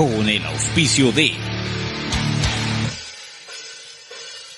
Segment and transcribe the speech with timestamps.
[0.00, 1.34] con el auspicio de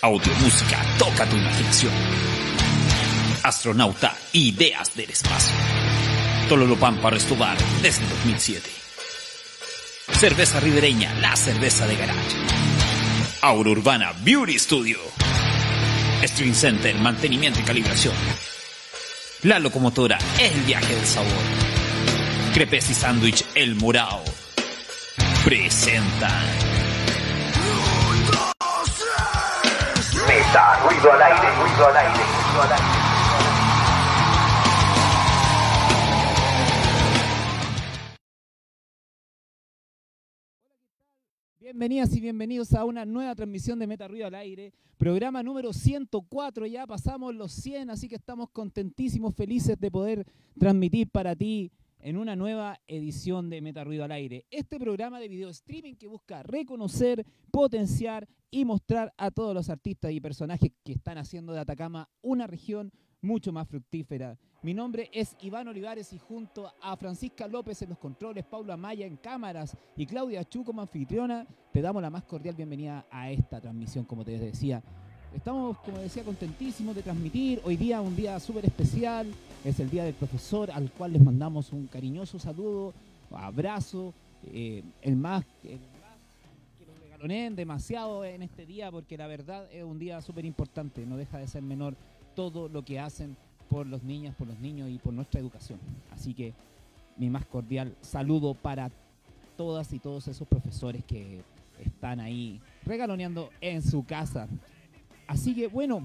[0.01, 1.93] Audiomúsica, toca tu imaginación.
[3.43, 5.53] Astronauta, ideas del espacio.
[6.49, 8.71] Tololopampa Restobar desde 2007.
[10.13, 12.37] Cerveza ribereña, la cerveza de garage.
[13.41, 15.01] Aura Urbana Beauty Studio.
[16.23, 18.15] Stream Center, mantenimiento y calibración.
[19.43, 21.33] La locomotora, el viaje del sabor.
[22.55, 24.23] Crepes y sándwich, el morao.
[25.45, 26.45] Presentan.
[30.29, 33.03] Meta, ruido al aire, ruido al aire, ruido al aire.
[41.59, 46.67] Bienvenidas y bienvenidos a una nueva transmisión de Meta Ruido al Aire, programa número 104,
[46.67, 50.25] ya pasamos los 100, así que estamos contentísimos, felices de poder
[50.57, 54.45] transmitir para ti en una nueva edición de Meta Ruido al Aire.
[54.51, 60.11] Este programa de video streaming que busca reconocer, potenciar y mostrar a todos los artistas
[60.11, 64.37] y personajes que están haciendo de Atacama una región mucho más fructífera.
[64.63, 69.07] Mi nombre es Iván Olivares y junto a Francisca López en los controles, Paula Maya
[69.07, 73.61] en cámaras y Claudia Chu como anfitriona, te damos la más cordial bienvenida a esta
[73.61, 74.83] transmisión, como te decía.
[75.35, 77.61] Estamos, como decía, contentísimos de transmitir.
[77.65, 79.33] Hoy día un día súper especial.
[79.65, 82.93] Es el Día del Profesor, al cual les mandamos un cariñoso saludo,
[83.31, 84.13] abrazo,
[84.53, 85.45] eh, el más...
[85.65, 85.79] El
[87.55, 91.47] demasiado en este día porque la verdad es un día súper importante, no deja de
[91.47, 91.95] ser menor
[92.35, 93.37] todo lo que hacen
[93.69, 95.79] por los niños, por los niños y por nuestra educación.
[96.11, 96.53] Así que
[97.17, 98.91] mi más cordial saludo para
[99.57, 101.43] todas y todos esos profesores que
[101.79, 104.49] están ahí regaloneando en su casa.
[105.29, 106.05] Así que bueno,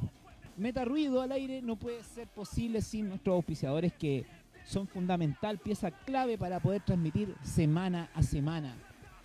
[0.58, 4.25] Meta Ruido al aire no puede ser posible sin nuestros auspiciadores que
[4.66, 8.75] son fundamental, pieza clave para poder transmitir semana a semana.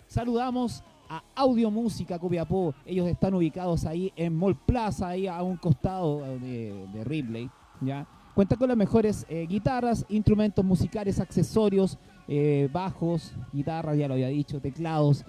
[0.07, 2.75] Saludamos a Audio Música Copiapó.
[2.85, 7.49] Ellos están ubicados ahí en Mall Plaza, ahí a un costado de, Ripley.
[7.81, 8.05] ¿ya?
[8.35, 14.27] Cuenta con las mejores eh, guitarras, instrumentos musicales, accesorios, eh, bajos, guitarras, ya lo había
[14.27, 15.25] dicho, teclados,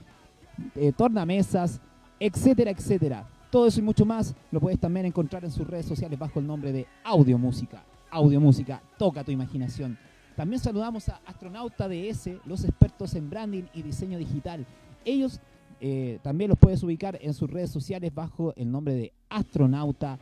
[0.74, 1.80] eh, tornamesas,
[2.20, 3.26] etcétera, etcétera.
[3.54, 6.46] Todo eso y mucho más lo puedes también encontrar en sus redes sociales bajo el
[6.48, 7.84] nombre de Audio Música.
[8.10, 9.96] Audio Música, toca tu imaginación.
[10.34, 14.66] También saludamos a Astronauta DS, los expertos en branding y diseño digital.
[15.04, 15.38] Ellos
[15.80, 20.18] eh, también los puedes ubicar en sus redes sociales bajo el nombre de astronauta.ds.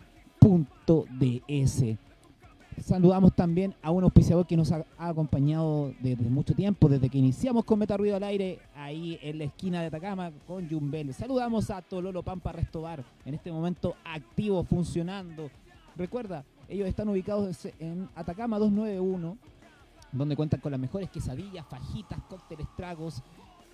[2.81, 7.65] Saludamos también a un auspiciador que nos ha, acompañado desde mucho tiempo, desde que iniciamos
[7.65, 11.13] con Meta Ruido al Aire, ahí en la esquina de Atacama con Jumbel.
[11.15, 15.51] Saludamos a Tololo Pampa Restobar, en este momento activo, funcionando.
[15.97, 19.37] Recuerda, ellos están ubicados en Atacama 291,
[20.13, 23.23] donde cuentan con las mejores quesadillas, fajitas, cócteles, tragos,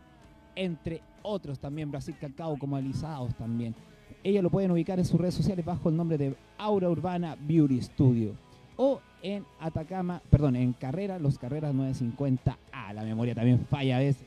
[0.55, 1.91] entre otros también.
[1.91, 3.75] Brasil Cacao como alisados también.
[4.23, 7.81] Ellos lo pueden ubicar en sus redes sociales bajo el nombre de Aura Urbana Beauty
[7.81, 8.35] Studio.
[8.77, 12.59] O en Atacama, perdón, en Carrera, los Carreras 950.
[12.73, 14.25] Ah, la memoria también falla a veces.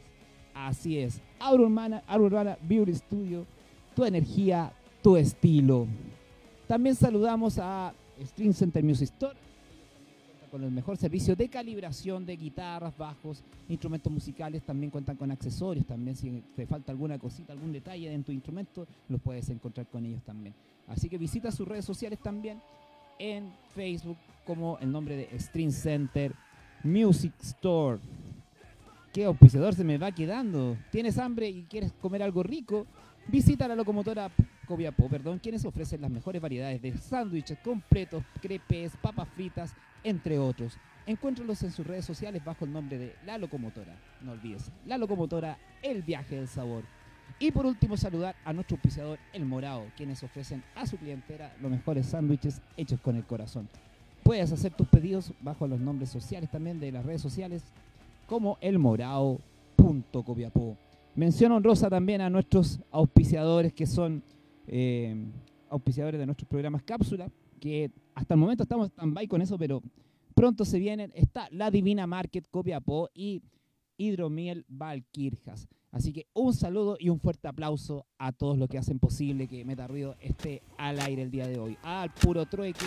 [0.54, 1.22] Así es.
[1.40, 3.46] Aura Urbana, Aura Urbana Beauty Studio.
[3.96, 4.72] Tu energía,
[5.02, 5.88] tu estilo.
[6.68, 9.38] También saludamos a String Center Music Store
[10.50, 15.86] con el mejor servicio de calibración de guitarras, bajos, instrumentos musicales, también cuentan con accesorios,
[15.86, 20.06] también si te falta alguna cosita, algún detalle en tu instrumento, los puedes encontrar con
[20.06, 20.56] ellos también.
[20.88, 22.62] Así que visita sus redes sociales también
[23.20, 26.34] en Facebook como el nombre de String Center
[26.84, 28.00] Music Store.
[29.14, 30.78] ¿Qué auspiciador se me va quedando?
[30.92, 32.86] ¿Tienes hambre y quieres comer algo rico?
[33.28, 34.32] Visita la locomotora
[34.68, 39.74] Copiapó, perdón, quienes ofrecen las mejores variedades de sándwiches completos, crepes, papas fritas,
[40.04, 40.78] entre otros.
[41.06, 43.96] Encuéntralos en sus redes sociales bajo el nombre de La Locomotora.
[44.22, 46.84] No olvides, La Locomotora, el viaje del sabor.
[47.40, 51.70] Y por último, saludar a nuestro auspiciador El Morao, quienes ofrecen a su clientela los
[51.70, 53.70] mejores sándwiches hechos con el corazón.
[54.24, 57.62] puedes hacer tus pedidos bajo los nombres sociales también de las redes sociales
[58.26, 60.76] como elmorao.copiapó.
[61.16, 64.24] Mención honrosa también a nuestros auspiciadores que son
[64.68, 65.16] eh,
[65.70, 67.30] auspiciadores de nuestros programas Cápsula,
[67.60, 69.82] que hasta el momento estamos stand-by con eso, pero
[70.34, 71.12] pronto se vienen.
[71.16, 73.42] Está La Divina Market Copiapó y
[73.98, 75.68] Hidromiel Valquirjas.
[75.98, 79.66] Así que un saludo y un fuerte aplauso a todos los que hacen posible que
[79.66, 81.76] Meta Ruido esté al aire el día de hoy.
[81.82, 82.86] Al puro trueque,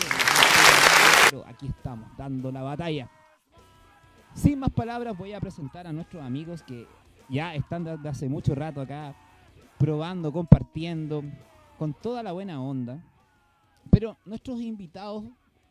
[1.29, 3.11] pero aquí estamos, dando la batalla.
[4.33, 6.87] Sin más palabras, voy a presentar a nuestros amigos que
[7.29, 9.17] ya están desde hace mucho rato acá,
[9.77, 11.25] probando, compartiendo,
[11.81, 13.05] con toda la buena onda.
[13.91, 15.25] Pero nuestros invitados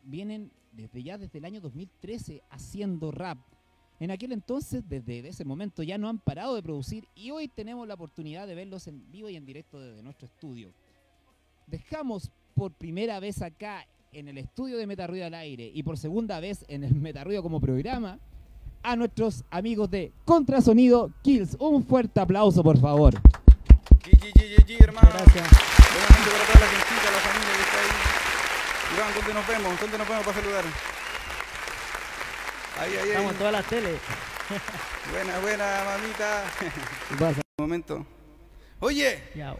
[0.04, 3.38] vienen desde ya desde el año 2013 haciendo rap.
[4.00, 7.86] En aquel entonces, desde ese momento, ya no han parado de producir y hoy tenemos
[7.86, 10.72] la oportunidad de verlos en vivo y en directo desde nuestro estudio.
[11.66, 16.40] Dejamos por primera vez acá en el estudio de Metarruido al aire y por segunda
[16.40, 18.18] vez en el Metarruido como programa
[18.82, 21.58] a nuestros amigos de Contrasonido Kills.
[21.60, 23.12] Un fuerte aplauso, por favor.
[24.02, 25.10] GGGG, hermano.
[25.10, 25.46] Gracias.
[25.92, 28.96] Buenas noches para toda la gentita, la familia que está ahí.
[28.96, 29.80] Iván, ¿dónde nos vemos?
[29.80, 30.99] ¿Dónde nos vemos para saludar?
[32.78, 34.00] Ahí, ahí, Estamos en todas las teles.
[35.12, 36.44] Buena, buena, mamita.
[37.08, 37.40] ¿Qué pasa?
[37.58, 38.06] Un momento.
[38.80, 39.54] Oye, Ya.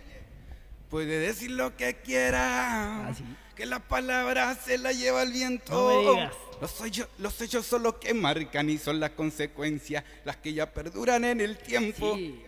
[0.88, 3.08] puede decir lo que quiera.
[3.08, 3.24] Así.
[3.54, 5.72] Que las palabras se las lleva el viento.
[5.72, 6.34] No me digas.
[6.60, 10.72] Los hechos, los hechos son los que marcan y son las consecuencias, las que ya
[10.72, 12.14] perduran en el tiempo.
[12.16, 12.42] Sí.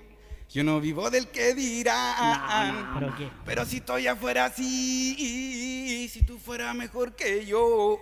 [0.50, 2.72] Yo no vivo del que dirán.
[2.72, 3.30] No, no, ¿pero?
[3.46, 7.98] Pero si estoy afuera así, si tú fueras mejor que yo,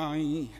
[0.00, 0.52] ay,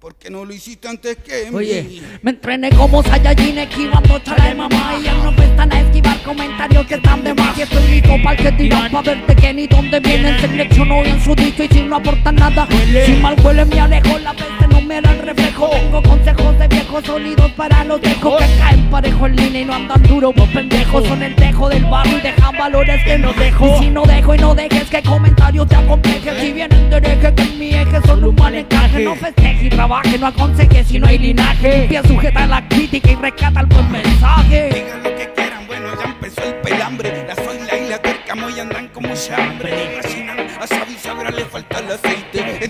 [0.00, 2.02] ¿por qué no lo hiciste antes que Oye, mí?
[2.22, 4.96] me entrené como Saiyajin esquivando de mamá.
[5.00, 7.58] Y ya no prestan a esquivar comentarios que están de más.
[7.58, 10.40] Y estoy listo para que tiran pa' verte que ni dónde vienen.
[10.40, 12.68] Selecciono bien su dicho y si no aportan nada
[13.06, 14.57] Si mal huele me alejo, la peste
[14.90, 18.38] el reflejo Tengo consejos de viejos sólidos para los viejos.
[18.38, 21.84] Que caen parejo en línea y no andan duro Vos pendejos son el tejo del
[21.84, 23.66] barrio y dejan valores que no dejo.
[23.66, 26.34] Y si no dejo y no dejes que comentarios te acomplejen.
[26.40, 29.04] Si vienen de hereje que en mi eje son un mal encaje.
[29.04, 31.80] No festeje y trabaje, no aconseje si no hay linaje.
[31.80, 34.70] Limpia sujeta la crítica y rescata el buen mensaje.
[34.72, 37.26] Digan lo que quieran, bueno, ya empezó el pelambre.
[37.26, 39.70] La soila y la tercamo y andan como chambre.
[39.94, 42.68] Imaginan a Xavi Sagra le falta el aceite.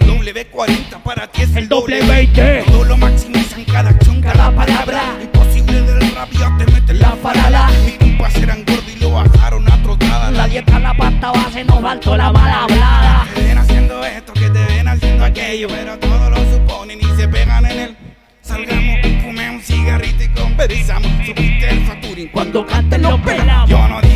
[0.59, 2.65] W40 para ti es el, El doble 20.
[2.67, 5.03] Todo lo maximizan cada acción, cada palabra.
[5.23, 7.71] Imposible del rap ya te meten la farala.
[7.85, 10.33] Mis compas eran gordos y lo bajaron a trotada.
[10.33, 14.51] La dieta, la pasta base, no faltó la mala hablada Te ven haciendo esto, que
[14.51, 17.97] te ven haciendo aquello, pero todos lo suponen y se pegan en él.
[18.43, 21.09] Salgamos, fumemos un cigarrito y conversamos.
[21.25, 24.08] Subiste el Saturin Cuando canten los pelamos Yo no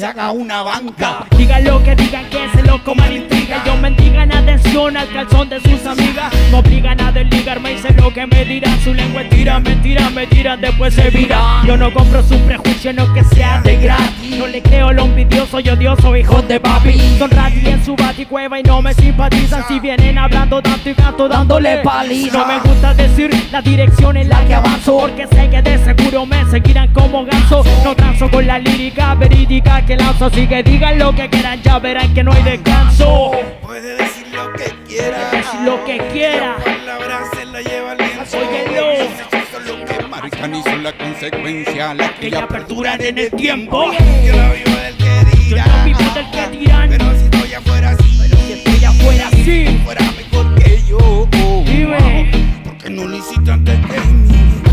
[0.00, 1.26] se haga una banca.
[1.36, 3.62] Digan lo que digan que se lo coman intriga.
[3.66, 6.32] Yo mendigan atención al calzón de sus amigas.
[6.50, 10.08] Me obligan a desligarme y sé lo que me dirán Su lengua es tira, mentira,
[10.08, 11.62] me tiran, después se vira.
[11.66, 14.38] Yo no compro su prejuicio, no que sea de gratis.
[14.38, 16.98] No le creo lo envidioso y odioso, hijos de papi.
[17.18, 19.68] Son rati en su baticueva y no me simpatizan.
[19.68, 22.38] Si vienen hablando tanto y canto dándole paliza.
[22.38, 26.24] No me gusta decir la dirección en la que avanzo Porque sé que de seguro
[26.24, 27.62] me seguirán como ganso.
[27.84, 31.80] No transo con la lírica verídica que lanzo Así que digan lo que quieran, ya
[31.80, 35.30] verán que no hay descanso Puede decir lo que quiera.
[35.30, 36.56] Decir lo que quiera.
[36.56, 38.24] Las palabras se la lleva el viento.
[38.26, 43.76] Son lo que marcan y son la consecuencia, las que ya perduran en el tiempo.
[43.78, 43.98] Oye.
[44.26, 45.78] Yo no vivo del que Yo dirán.
[45.78, 46.88] no vivo del que dirán.
[46.90, 48.18] Pero si estoy afuera así.
[48.20, 49.44] Pero si estoy afuera así.
[49.44, 51.28] Si fuera mejor que yo.
[51.64, 52.30] Dime.
[52.64, 54.69] Porque no lo hiciste antes que mí.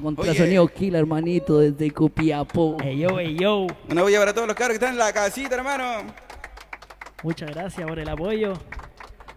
[0.00, 3.66] Contrasonido Kill, hermanito, desde Copiapó Ey yo, ey yo.
[3.88, 6.12] Una voy para todos los carros que están en la casita, hermano.
[7.22, 8.54] Muchas gracias por el apoyo.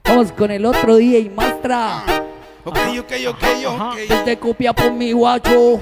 [0.05, 2.03] Vamos con el otro día y Mastra
[2.65, 3.89] Ok, ok, ok, Ajá.
[3.89, 3.97] ok.
[3.97, 5.79] Desde Copiapó, mi guacho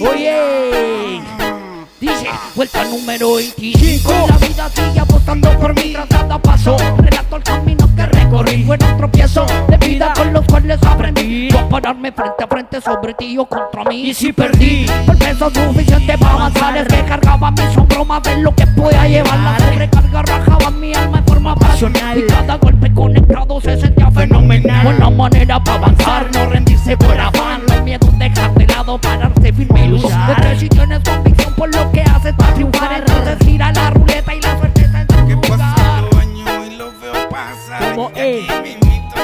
[0.00, 1.20] Oye.
[1.38, 1.57] Ah.
[2.00, 5.92] Dice, vuelta número 25 La vida sigue apostando por mí.
[5.92, 8.64] Tras cada paso Relato el camino que recorrí.
[8.64, 11.50] Fueron tropiezos de vida con los cuales aprendí.
[11.50, 14.10] Yo a pararme frente a frente sobre ti o contra mí.
[14.10, 14.86] Y si perdí.
[15.08, 16.76] El peso suficiente para avanzar.
[16.76, 19.38] Es que cargaba mi sombro más de lo que podía llevar.
[19.40, 22.18] La sobrecarga rajaba mi alma en forma pasional.
[22.18, 24.84] Y cada golpe conectado se sentía fenomenal.
[24.84, 27.62] Buena manera para avanzar, no rendirse por afán.
[27.66, 31.74] Los miedos dejar de lado, pararse firme y luchar De que si tienes convicción por
[31.74, 35.34] lo que haces para triunfar Entonces gira la ruleta y la suerte está en Que
[35.34, 37.94] tu pasan los años y los veo pasar.
[37.94, 38.46] Como él.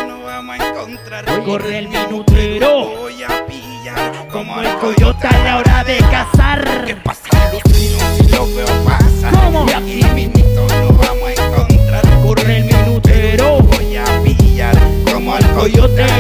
[0.07, 1.25] no vamos a encontrar.
[1.45, 2.91] Corre el minutero.
[3.01, 6.85] Voy a pillar Como el coyote a la hora de cazar.
[6.87, 7.29] ¿Qué pasa?
[7.53, 9.33] Los niños y los veo pasar.
[9.33, 9.67] ¿Cómo?
[9.67, 12.23] Y aquí mismito no vamos a encontrar.
[12.23, 13.61] Corre el minutero.
[13.63, 14.77] Voy a pillar
[15.11, 16.14] como el coyote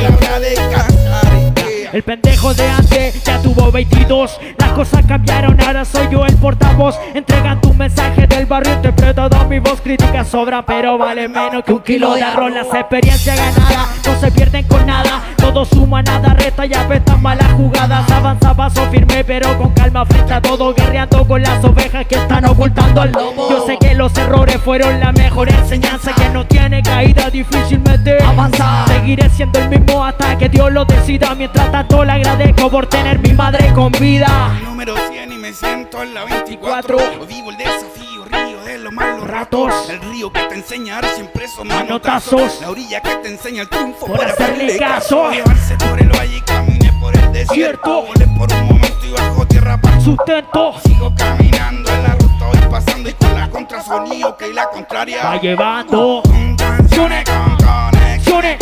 [1.94, 6.98] El pendejo de antes ya tuvo 22 Las cosas cambiaron, ahora soy yo el portavoz.
[7.14, 9.80] Entregan tu mensaje del barrio interpretado mi voz.
[9.80, 12.52] Críticas sobran, pero vale menos que un kilo de arroz.
[12.52, 15.22] Las experiencias ganadas no se pierden con nada.
[15.36, 18.10] Todo suma, nada resta y apestan malas jugadas.
[18.10, 20.74] Avanza paso firme, pero con calma frente a todo.
[20.74, 23.48] Guerreando con las ovejas que están ocultando al lobo.
[23.50, 26.12] Yo sé que los errores fueron la mejor enseñanza.
[26.14, 28.88] Que no tiene caída difícilmente Avanzar.
[28.88, 31.34] Seguiré siendo el mismo hasta que Dios lo decida.
[31.34, 36.02] Mientras tanto le agradezco por tener mi madre con vida Número 100 y me siento
[36.02, 36.96] en la 24.
[36.96, 37.26] Cuatro.
[37.26, 39.72] Vivo el desafío, río de los malos Ratos.
[39.88, 42.60] El río que te enseña a dar siempre esos Manotazos.
[42.60, 45.30] La orilla que te enseña el triunfo Por hacerle caso.
[45.30, 48.02] Llevarse por el valle y caminé por el desierto.
[48.02, 52.70] Volé por un momento y bajo tierra para Sustento Sigo caminando en la ruta, voy
[52.70, 55.24] pasando y con la contrasonido que la contraria.
[55.24, 58.58] va llevando Con canciones, con conexiones,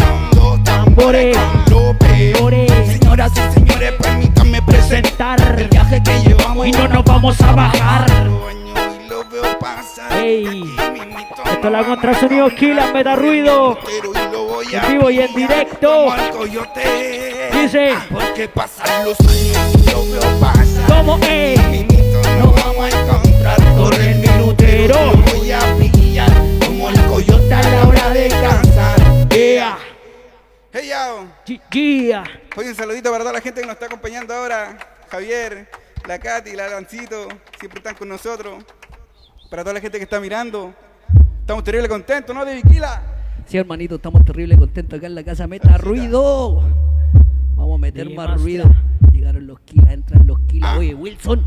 [0.95, 1.33] Bore,
[1.71, 2.37] López.
[2.87, 8.07] Señoras y señores, permítanme presentar el viaje que llevamos y no nos vamos a bajar.
[10.15, 10.65] Ey,
[11.53, 13.79] esto es la contra sonido Kila, da ruido.
[14.73, 16.15] En vivo y en directo.
[17.53, 20.87] Dice, porque pasan los años y lo veo pasar.
[20.89, 21.59] ¿Cómo es?
[22.39, 25.42] No vamos a encontrar por el minutero.
[30.75, 31.29] Hey, yao.
[31.71, 32.25] yeah.
[32.57, 34.79] Oye, un saludito para toda la gente que nos está acompañando ahora.
[35.11, 35.69] Javier,
[36.09, 37.29] la Katy, la Lancito,
[37.61, 38.65] siempre están con nosotros.
[39.51, 40.73] Para toda la gente que está mirando.
[41.41, 42.43] Estamos terrible contentos, ¿no?
[42.47, 43.03] De Viquila.
[43.45, 45.47] Sí, hermanito, estamos terrible contentos acá en la casa.
[45.47, 46.63] Meta ruido.
[47.55, 48.65] Vamos a meter más ruido.
[49.13, 50.71] Llegaron los kilas, entran los kilas.
[50.73, 50.79] Ah.
[50.79, 51.47] Oye, Wilson.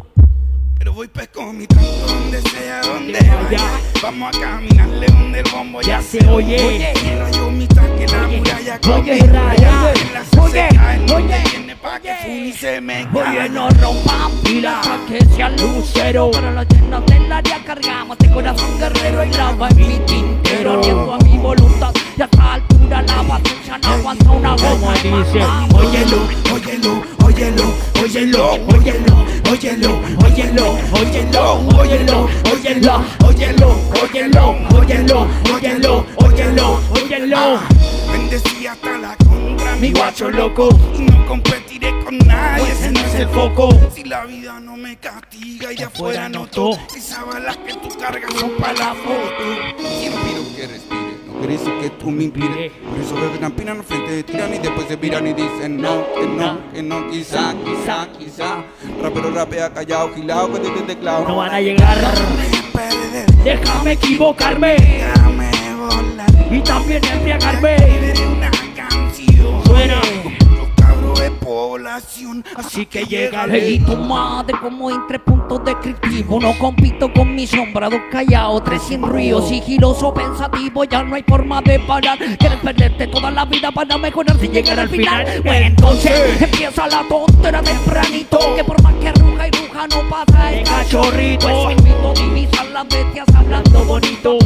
[0.78, 3.82] Pero voy pues con mi tronco donde sea, donde Vaya.
[4.02, 6.94] Vamos a caminarle donde el bombo ya, Ya se oye.
[7.20, 9.94] Rayo mi tanque, la muralla oye, raya.
[10.42, 10.70] Oye,
[11.14, 16.32] oye, pa' que Funi se me Oye, no rompan pila pa' que sea lucero.
[16.32, 20.80] Para las llenas del área cargamos de corazón guerrero y graba en mi tintero.
[20.80, 24.94] Aliento a mi voluntad y a esta altura la paciencia no aguanta una goma.
[25.76, 26.20] Óyelo,
[26.54, 27.68] óyelo, óyelo,
[28.04, 29.16] óyelo, óyelo, óyelo,
[29.52, 31.50] óyelo, óyelo, óyelo,
[31.84, 38.05] óyelo, óyelo, óyelo, óyelo, óyelo, óyelo, Óyelo.
[38.18, 40.70] Bendecí hasta la contra, Mi guacho loco.
[40.98, 43.70] Y no competiré con nadie, ese no es el foco.
[43.94, 46.96] Si la vida no me castiga y de Afuera afuera no noto, to.
[46.96, 49.44] esas balas que tú cargas son para la foto.
[49.78, 52.72] Pido que respire, no decir que tú me inspires.
[52.90, 55.82] Por eso veo que campinan al frente de tiran y después se miran y dicen
[55.82, 58.64] no, que no, que no, quizá, quizá, quizá.
[59.02, 61.28] Rapero rapea callado, gilado con el teclado.
[61.28, 61.98] No van a llegar.
[62.72, 66.35] perder, Déjame equivocarme déjame volar.
[66.56, 67.76] Y también embriagarme.
[67.76, 69.64] Escribiré una canción.
[69.66, 70.02] Suena.
[71.20, 77.12] De población, así que llega Y tu madre como en tres puntos descriptivos No compito
[77.14, 81.80] con mi sombra, dos callados, tres sin ruido Sigiloso, pensativo, ya no hay forma de
[81.80, 82.20] parar.
[82.38, 84.38] Quieres perderte toda la vida para mejorar.
[84.40, 89.48] Sin llegar al final Pues entonces empieza la tontera tempranito Que por más que ruja
[89.48, 91.48] y ruja no pasa el De cachorrito.
[91.48, 94.38] Pues invito a divisar las bestias hablando bonito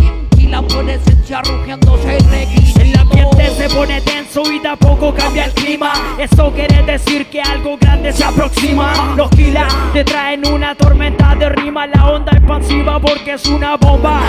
[0.49, 5.13] la por esencia rugiéndose y requisito El ambiente se pone tenso y de a poco
[5.13, 5.93] cambia el clima.
[6.17, 9.13] Eso quiere decir que algo grande se aproxima.
[9.15, 11.87] Los kilas te traen una tormenta de rima.
[11.87, 14.21] La onda expansiva porque es una bomba.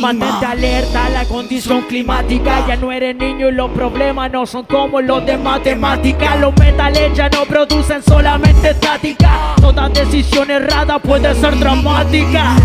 [0.00, 2.66] Mantente alerta a la condición climática.
[2.66, 6.36] Ya no eres niño y los problemas no son como los de matemática.
[6.36, 9.54] Los metales ya no producen solamente estática.
[9.60, 12.56] Toda decisión errada puede ser dramática.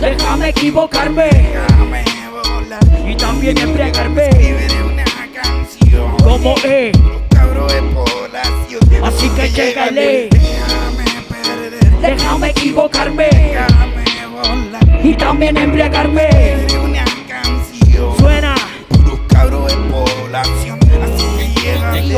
[0.00, 2.80] Déjame equivocarme déjame volar.
[3.10, 4.28] y también embriagarme.
[4.28, 6.16] Escribiré una canción.
[6.22, 6.96] Como es.
[6.98, 10.28] Los cabros de población, Así que llégale.
[10.30, 15.00] Déjame perder, Déjame equivocarme déjame volar.
[15.06, 16.28] y también embriagarme.
[16.28, 17.04] Escribiré una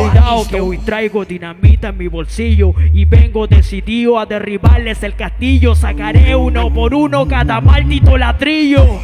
[0.00, 5.74] Cuidado que hoy traigo dinamita en mi bolsillo y vengo decidido a derribarles el castillo.
[5.74, 9.00] Sacaré uno por uno cada maldito latrillo.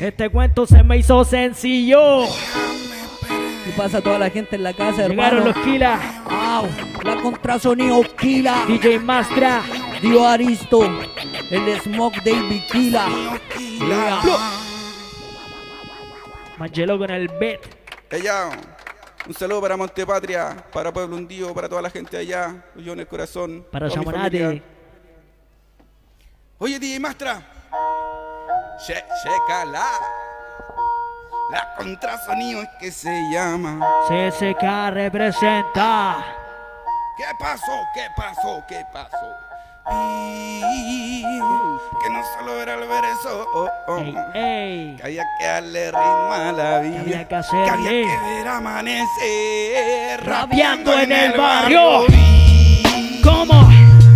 [0.00, 2.24] Este cuento se me hizo sencillo.
[3.64, 5.40] ¿Qué pasa a toda la gente en la casa, hermano?
[5.40, 6.68] Llegaron los kilas, Wow,
[7.02, 9.62] la contrasonido Kila, DJ Mastra,
[10.00, 10.84] Dio Aristo,
[11.50, 13.08] el Smoke David Kila.
[16.58, 17.60] Mangelo con el beat.
[18.10, 18.50] Ella,
[19.26, 23.06] un saludo para Montepatria, para Pueblo Hundido, para toda la gente allá, yo en el
[23.06, 23.66] corazón.
[23.70, 24.62] Para Chamonate.
[26.58, 27.42] Oye, DJ Mastra.
[28.86, 29.86] Che, chécala.
[31.50, 33.80] La contrasonido es que se llama.
[34.08, 36.24] CSK representa.
[37.16, 37.72] ¿Qué pasó?
[37.94, 38.64] ¿Qué pasó?
[38.68, 39.45] ¿Qué pasó?
[42.02, 43.98] Que no solo era el verso, oh, oh,
[44.34, 44.96] ey.
[44.96, 47.70] que había que darle ritmo a la vida, había que hacerle.
[47.70, 52.06] había que ver amanecer, Rapeando en el barrio.
[52.08, 53.68] Vi ¿Cómo?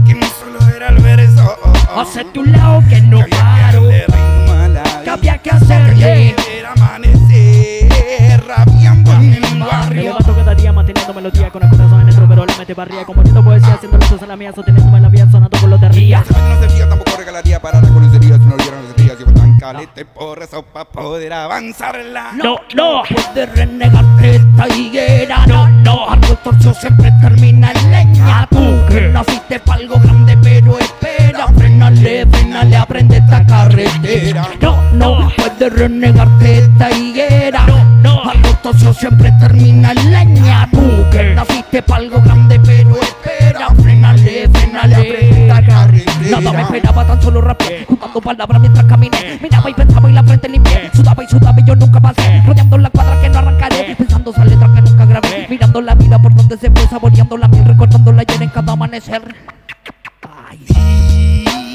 [0.07, 3.37] Que no solo era el verso, oh, oh, Hace tu lado que no que había
[3.37, 3.83] que paro.
[3.85, 6.35] darle ritmo a la vida, Que había que hacerle.
[6.37, 10.03] que ver amanecer, rapeando en el Me barrio.
[10.03, 13.05] levanto cada día manteniendo melodía con el corazón en dentro, pero la mente barría.
[13.05, 15.89] Componiendo poesía, haciendo cosas a la mía, sosteniéndome en la vía, sonando por los de
[15.91, 16.25] ría.
[16.27, 18.35] Si no se fía, tampoco regalaría para la conocería.
[18.37, 19.17] Si no lo vieron, no se ría.
[19.17, 22.33] Si fue tan caliente por eso, pa' poder avanzarla.
[22.33, 23.03] No, no.
[23.35, 26.11] De renegarte esta higuera No, no.
[26.11, 32.27] Algo torcido siempre termina en leña Tú que naciste pa' algo grande pero espera Frenale,
[32.27, 38.40] frenale, aprende esta carretera No, no, puedes renegarte esta higuera No, no.
[38.63, 40.69] Torcido siempre termina en leña.
[40.71, 43.69] Tú que naciste pa' algo grande pero espera.
[43.75, 49.39] Frenale, frenale, aprende esta carretera Nada me esperaba, tan solo rapeé Juntando palabras mientras caminé.
[49.43, 50.91] Miraba y pensaba y la frente limpié.
[50.93, 52.43] Sudaba y sudaba y yo nunca pasé.
[52.47, 53.95] Rodeando la cuadra que no arrancaré.
[53.97, 55.47] Pensando esa letra que nunca grabé.
[55.49, 59.23] Mirando la vida por donde se fue Saboreando la miel, recordándola ayer en cada amanecer.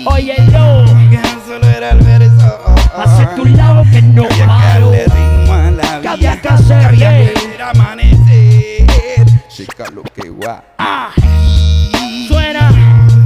[0.06, 0.86] Oye, yo.
[1.10, 2.60] Que solo era el verso.
[2.96, 4.95] Hace tu lado que no paro.
[6.42, 9.26] Darle ritmo a la Que ver amanecer.
[9.50, 10.32] Chica, lo que.
[10.78, 11.10] Ah,
[12.28, 12.72] suena.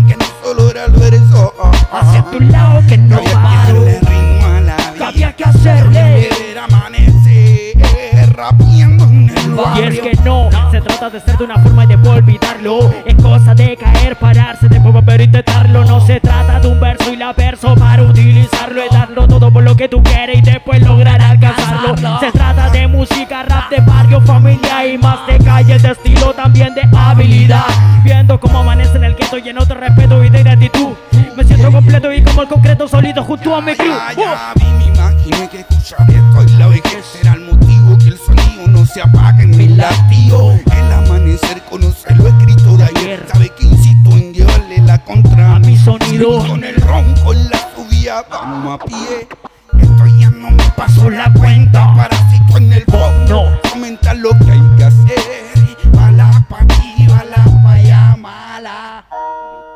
[0.07, 1.53] Que no solo era el verso.
[1.91, 3.83] Hace tu lado que Que no había que paro.
[3.85, 4.93] darle ritmo a la vida.
[4.97, 6.29] Que había que hacerle.
[6.29, 8.35] Ver amanecer.
[8.35, 9.89] Rapeando en el Y barrio.
[9.89, 12.93] es que no, se trata de ser de una forma y de olvidarlo.
[13.05, 15.83] Es cosa de caer, pararse, después volver a intentarlo.
[15.85, 18.81] No se trata de un verso y la verso para utilizarlo.
[18.81, 21.58] Es darlo todo por lo que tú quieres y después lograr alcanzarlo.
[22.99, 27.63] Música, rap de barrio, familia y más de calle, de estilo, también de habilidad.
[28.03, 30.89] Viendo cómo amanece en el gueto lleno de respeto y de gratitud.
[31.37, 33.93] Me siento completo y como el concreto sólido junto a mi crew.
[33.93, 38.09] Ya, ya vi, me imaginé que escuchar esto y la vejez será el motivo que
[38.09, 40.59] el sonido no se apague en mi latido.
[40.69, 43.25] El amanecer conoce lo escrito de ayer.
[43.31, 46.45] Sabe que insisto en llevarle la contra A mi sonido.
[46.45, 49.29] Con el ronco en la subida vamos a pie.
[49.79, 52.09] Esto ya no me pasó la cuenta.
[52.11, 52.18] En
[53.29, 53.59] el fondo.
[53.71, 55.19] Comenta lo que hay que hacer.
[55.93, 59.03] Bala pa' aquí, bala pa' allá, mala.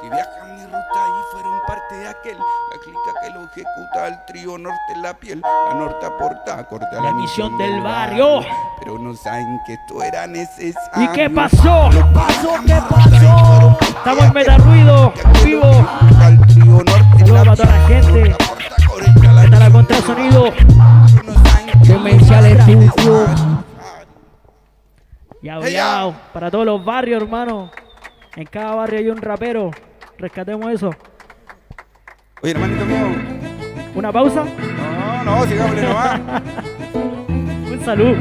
[0.02, 2.38] Que viajan mi ruta y fueron parte de aquel.
[2.38, 5.42] La clica que lo ejecuta el trío norte en la piel.
[5.42, 8.42] La norte aporta acorde a la, La misión del barrio.
[8.80, 11.04] Pero no saben que esto era necesario.
[11.04, 11.90] ¿Y qué pasó?
[11.92, 12.54] ¿Qué pasó?
[12.66, 13.78] ¿Qué pasó?
[13.82, 15.14] Estamos en Meta Ruido,
[15.44, 15.88] vivo.
[16.20, 18.36] Al trío norte Saludos para toda la gente.
[18.40, 20.54] A Está la misión contrasonido.
[21.94, 23.26] Demencial estudio.
[25.44, 26.12] Yao, yao.
[26.12, 26.34] ya.
[26.34, 27.70] Para todos los barrios, hermano.
[28.36, 29.70] En cada barrio hay un rapero.
[30.18, 30.90] Rescatemos eso.
[32.42, 33.06] Oye, hermanito mío.
[33.94, 34.44] Una pausa.
[34.44, 36.20] No, no, sigámosle nomás.
[37.72, 38.18] Un salud.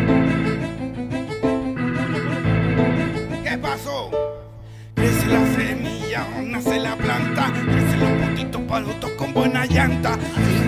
[3.43, 4.11] ¿Qué pasó?
[4.95, 10.19] Crece la semilla, nace la planta, crecen los palutos con buena llanta.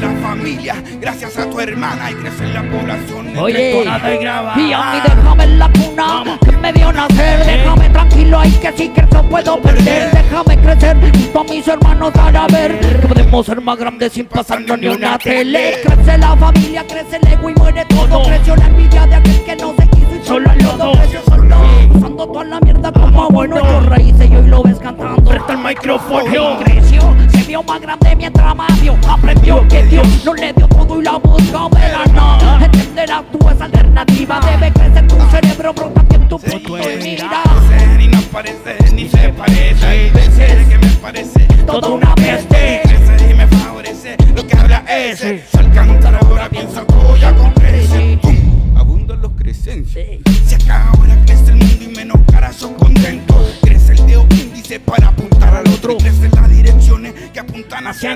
[0.01, 3.37] La familia, gracias a tu hermana, y crece la población.
[3.39, 4.55] Oye, y Grava.
[4.59, 7.47] y a mí déjame en la cuna que me vio nacer.
[7.47, 10.11] Déjame tranquilo ahí que sí que no puedo perder.
[10.13, 14.79] Déjame crecer junto a mis hermanos para ver Que podemos ser más grandes sin pasarnos
[14.79, 15.81] ni una tele.
[15.83, 18.23] Crece la familia, crece el ego y muere todo.
[18.25, 19.94] Creció la envidia de aquel que no se
[20.25, 20.93] Solo lodo.
[20.93, 21.57] Creció solo,
[21.95, 25.59] usando toda la mierda como bueno Yo raíces y hoy lo ves cantando Presta el
[25.59, 26.59] micrófono.
[26.65, 31.01] creció, se vio más grande mientras más vio Aprendió que Dios no le dio todo
[31.01, 36.29] y la buscó pero no Entenderás tú esa alternativa Debe crecer tu cerebro, pero también
[36.29, 40.11] tu punto de mira Parecen y no parecen ni se parece.
[40.15, 45.45] Veces que me parece Toda una peste Crece y me favorece lo que habla ese.
[45.51, 46.85] Si al cantar ahora pienso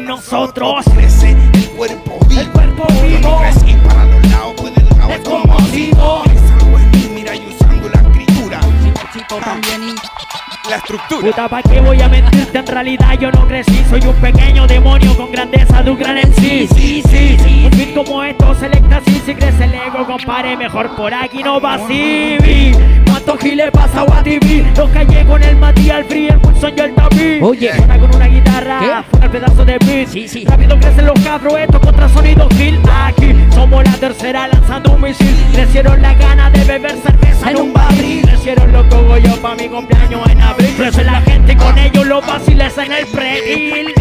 [0.08, 0.84] nosotros.
[0.94, 2.40] Crece el cuerpo vivo.
[2.40, 3.38] El cuerpo vivo.
[3.40, 4.54] crecí para los lados,
[5.10, 8.60] Es como mí, mira, y usando la escritura.
[9.12, 11.20] Chico también y la estructura.
[11.20, 12.58] Puta, ¿pa' qué voy a mentirte?
[12.58, 16.34] En realidad yo no crecí Soy un pequeño demonio con grandeza de un gran en
[16.34, 19.66] sí Sí, sí, sí Un como esto se le así Si crece
[19.98, 21.78] ego, compare Mejor por aquí no va
[23.06, 24.64] ¿Cuántos giles pasa a TV?
[24.76, 27.74] Los callé con el Matías, el Free, el Pulsón y el Tapi Oye.
[27.74, 29.10] Suena con una guitarra ¿Qué?
[29.10, 30.08] Fuera el pedazo de beat.
[30.08, 30.44] Sí, sí.
[30.46, 35.34] Rápido crecen los cabros Esto contra sonido kill Aquí somos la tercera lanzando un misil.
[35.52, 38.22] Crecieron las ganas de beber cerveza en un barril.
[38.22, 40.74] Crecieron los cogollos pa' mi cumpleaños en abril.
[40.76, 43.94] Crece la gente con ellos los vaciles en el preil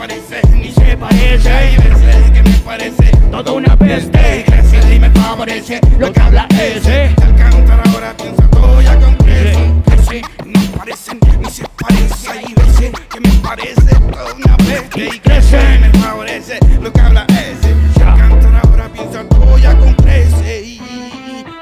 [0.00, 1.76] parece, ni se parece.
[1.76, 4.46] Veces que me parece Toda una peste
[4.94, 9.72] y me favorece Lo que habla ese Al cantar ahora piensa todo ya crece.
[9.84, 12.30] Crece, no parece ni se parece.
[12.30, 15.04] Hay veces que me parece toda una bestia.
[15.04, 18.02] Y crece y me favorece lo que habla ese.
[18.02, 20.62] Al cantar ahora piensa todo ya con crece.
[20.62, 20.80] Y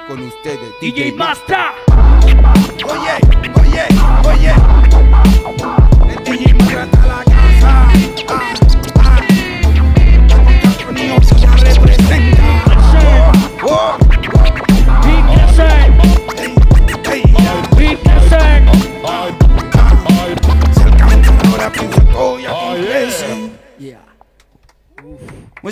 [0.07, 1.57] con ustedes, DJ Master
[2.85, 3.85] Oye, oye,
[4.25, 4.78] oye.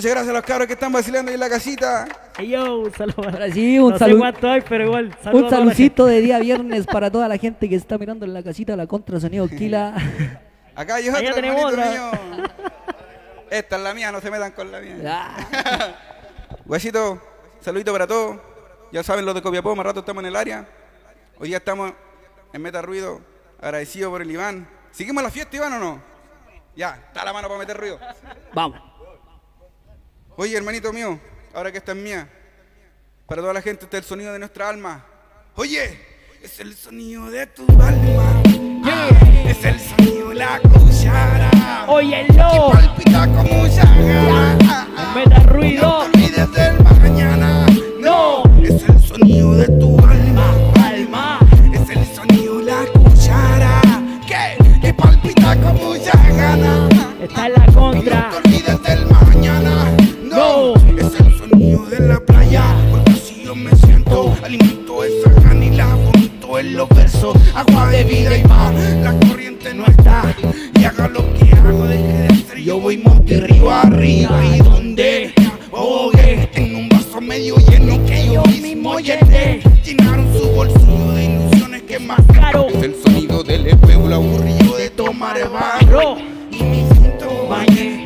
[0.07, 2.07] Muchas gracias a los cabros que están vacilando ahí en la casita.
[2.37, 4.19] Hey yo, saludos Ahora sí, un No sé saludo.
[4.19, 7.75] cuánto hay, pero igual saludos Un saludcito de día viernes para toda la gente que
[7.75, 9.97] está mirando en la casita la contra sonido Kila.
[10.75, 11.91] Acá hay otra, tenemos otra.
[11.91, 12.11] mío.
[13.49, 14.95] Esta es la mía, no se metan con la mía.
[15.05, 15.95] Ah,
[16.65, 17.21] Guachito,
[17.59, 18.37] saludito para todos.
[18.93, 20.65] Ya saben los de Copiapó, más rato estamos en el área.
[21.37, 21.91] Hoy día estamos
[22.53, 23.19] en Meta Ruido,
[23.59, 24.69] agradecido por el Iván.
[24.91, 26.01] ¿Seguimos la fiesta, Iván, o no?
[26.77, 27.99] Ya, está la mano para meter ruido.
[28.53, 28.79] Vamos.
[30.39, 31.19] Oye, hermanito mío,
[31.51, 32.29] ahora que esta es mía,
[33.25, 35.03] para toda la gente este es el sonido de nuestra alma.
[35.55, 35.99] Oye,
[36.43, 38.43] es el sonido de tu alma.
[38.85, 39.09] Ah,
[39.47, 41.85] es el sonido de la cuchara.
[41.87, 44.57] Óyelo, Palpita como llaga.
[44.69, 47.65] Ah, me da No ruido te olvides del mañana.
[47.99, 48.43] No.
[48.61, 50.53] Es el sonido de tu alma.
[50.85, 51.39] Alma
[51.73, 53.81] Es el sonido de la cuchara.
[54.27, 56.89] Que, que palpita como llagana.
[57.23, 59.76] Está en la contra No te olvides del mañana.
[67.57, 68.71] Agua de vida y más.
[69.01, 70.35] La corriente no está.
[70.79, 72.59] Y haga lo que hago, deje de ser.
[72.59, 74.45] Yo voy monte río arriba.
[74.45, 75.33] Y donde
[75.73, 79.61] ahogue en un vaso medio lleno que yo mismo llené.
[79.83, 82.67] Llenaron su bolsillo de ilusiones que más Caro.
[82.67, 85.89] Es el sonido del espejo aburrido de tomar barro.
[85.89, 86.17] Ro
[86.51, 88.05] Y me siento Bañé.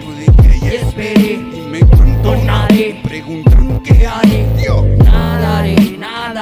[0.61, 1.33] Y esperé.
[1.33, 3.01] Y me cuento Donaré.
[3.03, 4.45] Preguntan qué haré.
[4.65, 6.41] Yo Nada haré, nada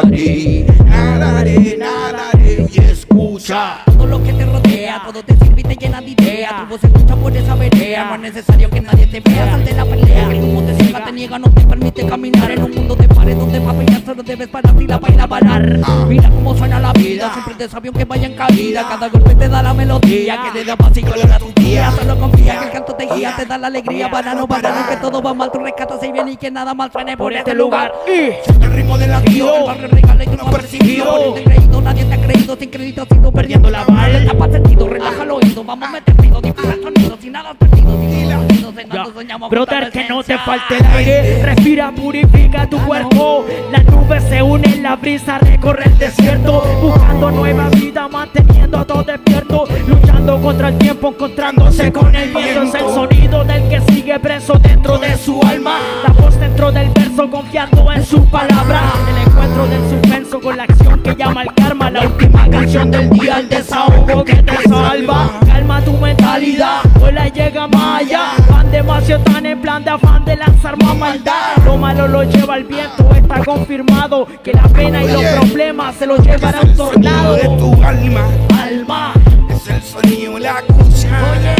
[0.00, 2.66] haré, nada haré, nada haré, nada haré.
[2.72, 3.78] Y escucha.
[3.84, 6.52] Todo lo que te rodea, todo te sirve y te llena de ideas.
[6.60, 8.04] Tu voz escucha por esa vereda.
[8.04, 9.50] No es necesario que nadie te vea.
[9.50, 10.30] Sal de la pelea.
[10.30, 13.38] El humo te ciega, te niega, no te permite caminar en un mundo de pares
[13.38, 15.80] donde para pelear solo debes parar y la baila parar.
[16.08, 17.32] Mira cómo suena la vida.
[17.32, 18.86] Siempre te sabio que vaya en cabida.
[18.88, 21.90] Cada golpe te da la melodía que te da paz y color a tu día.
[21.92, 24.74] Solo confía que el canto te guía, te da la alegría para no parar.
[24.76, 27.54] Aunque todo va mal, tú rescatas y bien y que nada mal suene por este
[27.54, 27.92] lugar.
[28.06, 29.56] El ritmo del latido.
[29.56, 31.34] El barrio regala y tú no has percibido.
[31.34, 32.56] Creído, nadie te ha creído.
[32.56, 34.24] Sin crédito sigo perdiendo la bala.
[34.24, 35.64] Tapa sentido, relaja el oído.
[35.64, 37.16] Vamos a meter ruido, dispara sonido.
[37.20, 38.00] Sin nada has perdido.
[38.00, 43.84] Sin nada perdido, Brother, que no te falte el aire Respira, purifica tu cuerpo Las
[43.84, 49.68] nubes se unen, la brisa recorre el desierto Buscando nueva vida, manteniendo a todos despiertos
[49.86, 52.62] Luchando contra el tiempo, encontrándose con el viento.
[52.62, 55.78] Es el sonido del que sigue preso dentro de su alma.
[56.02, 58.80] La voz dentro del verso, confiando en su palabra.
[59.08, 61.90] El encuentro del suspenso con la acción que llama el karma.
[61.90, 65.30] La última canción del día, el desahogo que te salva.
[65.46, 70.24] Calma tu mentalidad, vuela y llega más allá Van demasiado tan en plan de afán
[70.24, 75.08] de lanzar más maldad malo lo lleva el viento, está confirmado Que la pena y
[75.08, 75.28] los Oye.
[75.40, 78.24] problemas se los llevará un tornado de tu alma.
[78.62, 79.12] Alma,
[79.50, 81.56] Es el sonido la cuchara.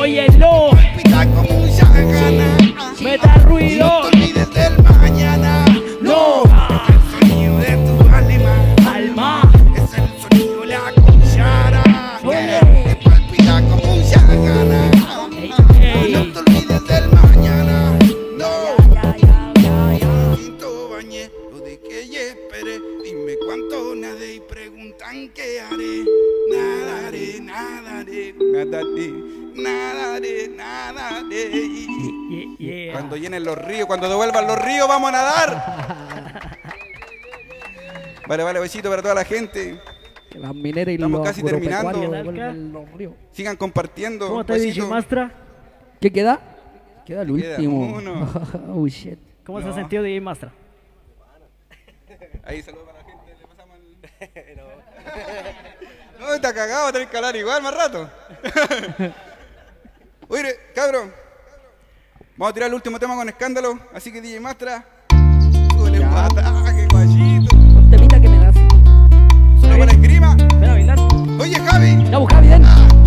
[0.00, 0.65] óyelo,
[33.46, 36.56] los ríos, cuando devuelvan los ríos, vamos a nadar.
[38.28, 39.80] Vale, vale, besito para toda la gente.
[40.30, 43.14] Que las mineras y Estamos los casi terminando.
[43.32, 44.28] Sigan compartiendo.
[44.28, 44.44] ¿Cómo.
[44.44, 45.30] DJ Mastra?
[46.00, 46.40] ¿Qué queda?
[47.06, 47.86] Queda el Queda último.
[47.96, 48.28] uno.
[48.74, 49.18] oh shit.
[49.44, 49.72] ¿Cómo se No.
[49.72, 50.52] ha sentido DJ Mastra?
[52.44, 53.24] Ahí, saludos para la gente.
[53.40, 54.60] Le pasamos el...
[56.20, 58.10] no, está cagado, tenés que hablar igual más rato.
[60.28, 61.12] Oye, cabrón.
[62.38, 63.78] Vamos a tirar el último tema con escándalo.
[63.94, 64.84] Así que DJ Mastra.
[65.70, 67.56] Súbele un pataje, guayito.
[67.56, 68.60] Un temita que me da así.
[69.58, 70.34] Solo para esgrima.
[70.34, 70.98] Ven a bailar.
[71.40, 72.10] Oye, Javi.
[72.10, 72.62] Ya busca bien.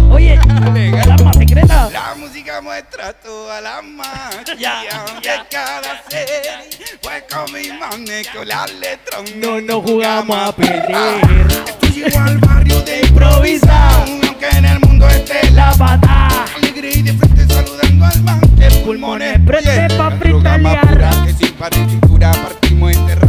[0.09, 1.91] Oye, el secreta.
[1.91, 4.47] La música muestra toda la magia
[5.21, 6.97] de cada serie.
[7.03, 11.47] Pues con mi mane con la letra No nos jugamos a perder.
[11.67, 14.09] Estoy llegó al barrio de improvisar.
[14.27, 16.45] Aunque en el mundo esté la pata.
[16.55, 17.38] alegre y de frente
[17.99, 20.87] saludando al man que pulmones Oye, pa' fritalear.
[20.87, 23.28] pura que sin partitura partimos en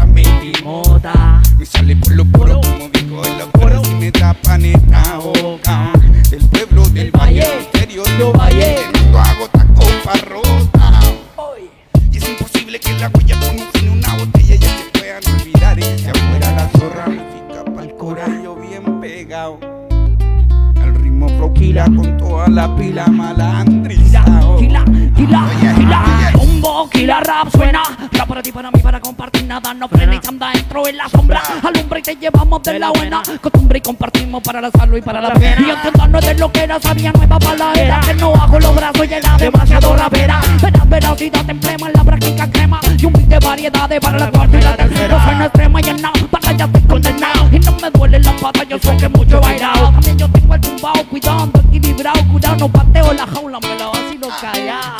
[30.90, 31.42] en la sombra.
[31.62, 33.22] Alumbra y te llevamos de, la buena.
[33.40, 35.66] Costumbre y compartimos para la salud y para la pena.
[35.66, 37.82] Y entendernos de lo que era, sabía nueva para la era.
[37.82, 38.00] Era.
[38.00, 40.40] Que no bajo los brazos y era demasiado rapera.
[40.60, 42.80] Verás, veracidad emblema en la práctica crema.
[42.98, 45.18] Y un beat de variedades para la cuarta y la tercera.
[45.18, 47.48] No soy extrema y en nada, para ya estoy condenado.
[47.52, 49.90] Y no me duele la pata, yo sé que mucho he bailado.
[49.92, 52.56] También yo tengo el tumbao, cuidando, equilibrado, curado.
[52.56, 53.58] No pateo la jaula,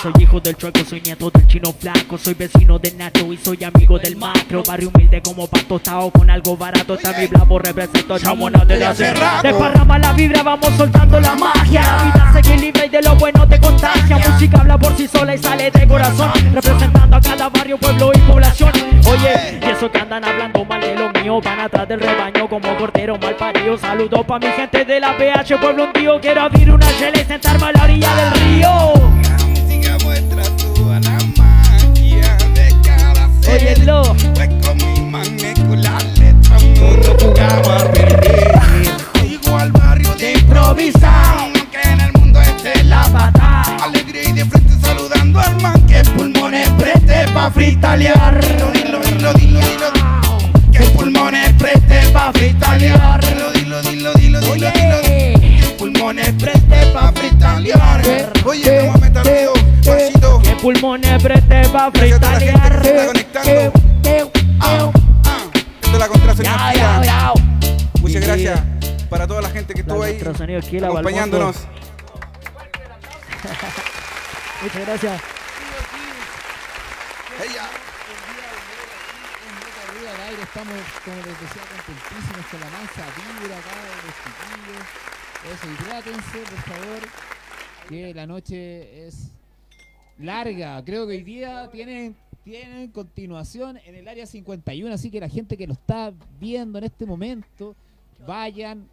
[0.03, 2.17] Soy hijo del chueco, soy nieto del chino flaco.
[2.17, 4.63] Soy vecino del Nacho y soy amigo del macro.
[4.67, 6.95] Barrio humilde como pan tostado con algo barato.
[6.95, 9.49] Está mi blabo, represento chamona desde hace rato.
[9.49, 11.83] Desparrama la vibra, vamos soltando la magia.
[11.83, 14.19] La vida se equilibra y de lo bueno te contagia.
[14.19, 16.31] Música habla por sí sola y sale de corazón.
[16.55, 18.73] Representando a cada barrio, pueblo y población.
[19.07, 22.77] Oye, y eso que andan hablando mal de lo mío Van atrás del rebaño como
[22.77, 23.77] cordero mal parido.
[23.77, 27.67] Saludos pa' mi gente de la PH, pueblo hundido Quiero abrir una chela y sentarme
[27.67, 29.39] a la orilla del río
[29.71, 30.43] Música muestra
[30.75, 33.75] toda la magia de cada serie.
[33.75, 34.17] Óyelo.
[34.35, 38.61] Pues con mi mané con la letra no nos jugamos a perder.
[39.21, 43.63] Sigo al barrio de improvisar, aunque en el mundo esté la pata.
[43.85, 48.41] alegre y de frente saludando al man que pulmones preste pa' fritalear.
[48.41, 49.93] Dilo, dilo, dilo, dilo, dilo.
[50.73, 53.21] Que pulmones preste pa' fritalear.
[53.25, 55.01] Dilo, dilo, dilo, dilo, dilo, dilo.
[55.03, 58.01] Que pulmones preste pa' fritalear.
[58.01, 59.23] Oye, ruido, guachito.
[59.23, 59.49] Que
[60.61, 64.31] pulmones preste pa' Gracias a toda la gente que se está fritalear conectando.
[64.61, 64.92] Ah,
[65.25, 65.51] ah.
[65.55, 67.33] Esto es la contraseña.
[68.01, 68.61] Muchas gracias
[69.09, 70.18] para toda la gente que estuvo ahí
[70.68, 71.57] Kila acompañándonos.
[74.62, 75.23] Muchas gracias.
[77.42, 77.64] Ella.
[79.46, 83.75] En Meta Ruido al aire estamos, como les decía, contentísimos con la mansa vibra acá
[83.81, 84.85] de los chiquillos.
[85.51, 87.01] Eso, hidrátense, por favor,
[87.88, 88.61] que la noche
[89.07, 89.33] es
[90.21, 90.83] larga.
[90.85, 95.57] Creo que hoy día tienen, tienen continuación en el área 51, así que la gente
[95.57, 97.75] que lo está viendo en este momento,
[98.27, 98.87] vayan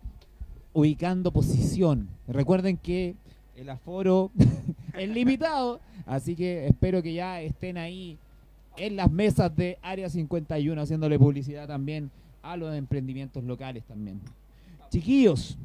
[0.73, 2.07] ubicando posición.
[2.27, 3.15] Recuerden que
[3.55, 4.31] el aforo
[4.97, 8.17] es limitado, así que espero que ya estén ahí
[8.77, 12.11] en las mesas de Área 51 haciéndole publicidad también
[12.43, 14.21] a los emprendimientos locales también.
[14.89, 15.57] Chiquillos,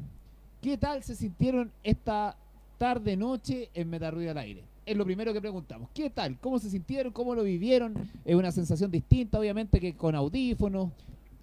[0.61, 2.35] ¿qué tal se sintieron esta
[2.77, 4.72] tarde noche en Metarruido al aire?
[4.85, 5.89] Es lo primero que preguntamos.
[5.93, 6.37] ¿Qué tal?
[6.39, 7.13] ¿Cómo se sintieron?
[7.13, 7.93] ¿Cómo lo vivieron?
[8.25, 10.91] Es una sensación distinta, obviamente, que con audífonos,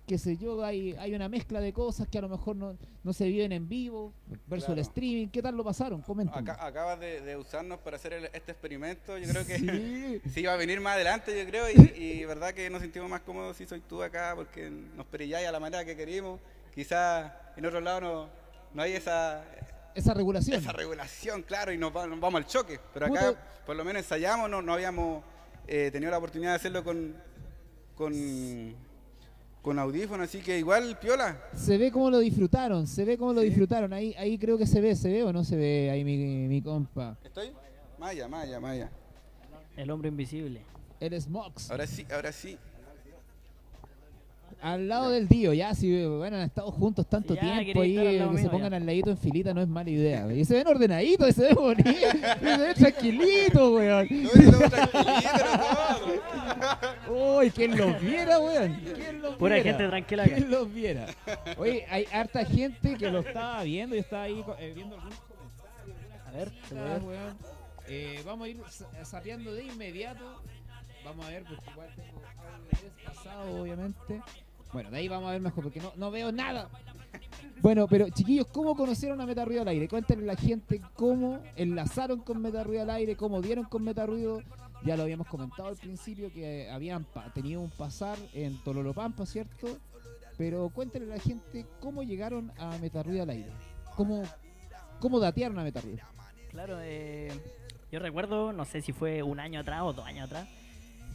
[0.06, 3.12] qué sé yo, hay, hay una mezcla de cosas que a lo mejor no, no
[3.14, 4.12] se viven en vivo
[4.46, 5.28] versus el streaming.
[5.28, 6.02] ¿Qué tal lo pasaron?
[6.02, 6.36] Comenten.
[6.48, 9.16] Acá- acabas de, de usarnos para hacer el- este experimento.
[9.16, 10.30] Yo creo que Sí.
[10.34, 11.64] sí va a venir más adelante, yo creo.
[11.70, 15.46] Y, y verdad que nos sentimos más cómodos si soy tú acá, porque nos perilláis
[15.48, 16.40] a la manera que queríamos.
[16.74, 18.28] Quizás en otro lado no,
[18.74, 19.44] no hay esa,
[19.94, 20.60] Esa regulación.
[20.60, 22.78] esa regulación, claro, y nos, va- nos vamos al choque.
[22.94, 23.34] Pero acá
[23.66, 25.22] por lo menos ensayamos, no, no habíamos
[25.66, 27.14] eh, tenido la oportunidad de hacerlo con,
[27.96, 28.74] con,
[29.62, 31.40] con audífonos, así que igual, piola.
[31.54, 33.48] Se ve cómo lo disfrutaron, se ve cómo lo Sí.
[33.48, 33.92] disfrutaron.
[33.92, 36.16] Ahí, ahí creo que se ve, se ve o no se ve ahí mi,
[36.48, 37.16] mi compa.
[37.24, 37.52] ¿Estoy?
[37.98, 38.90] Maya, Maya, Maya.
[39.76, 40.62] El hombre invisible.
[40.98, 41.70] El Smox.
[41.70, 42.58] Ahora sí, ahora sí.
[44.62, 48.42] Al lado del tío, ya, si bueno, han estado juntos tanto Ya, tiempo lado que
[48.42, 48.76] se pongan ya.
[48.76, 50.30] al ladito en filita no es mala idea.
[50.32, 54.06] Y se ven ordenaditos, y se ven bonitos, y se ven tranquilitos, weón.
[54.10, 54.26] Y.
[57.10, 58.74] Uy, ¿quién los viera, weón?
[58.94, 59.70] ¿Quién los Pura viera?
[59.70, 60.34] gente tranquila acá.
[60.36, 61.06] ¿Quién los viera?
[61.56, 66.26] Oye, hay harta gente que lo estaba viendo, yo estaba ahí eh, viendo algunos comentarios.
[66.26, 67.02] A ver, puede Ah, ver.
[67.02, 67.36] weón.
[67.88, 70.42] Eh, vamos a ir sa- sapeando de inmediato.
[71.04, 72.20] Vamos a ver, porque igual tengo
[73.04, 74.20] pasado, obviamente.
[74.72, 76.68] Bueno, de ahí vamos a ver mejor, porque no, no veo nada.
[77.60, 79.88] Bueno, pero chiquillos, ¿cómo conocieron a Meta Ruido al aire?
[79.88, 84.06] Cuéntenle a la gente cómo enlazaron con Meta Ruido al aire, cómo dieron con Meta
[84.06, 84.42] Ruido.
[84.82, 89.78] Ya lo habíamos comentado al principio que habían tenido un pasar en Tololopampa, ¿cierto?
[90.38, 93.50] Pero cuéntenle a la gente cómo llegaron a Meta Ruido al aire.
[93.94, 94.22] ¿Cómo,
[94.98, 96.02] cómo datearon a Meta Ruido?
[96.50, 97.30] Claro, eh,
[97.92, 100.48] yo recuerdo, no sé si fue un año atrás o dos años atrás,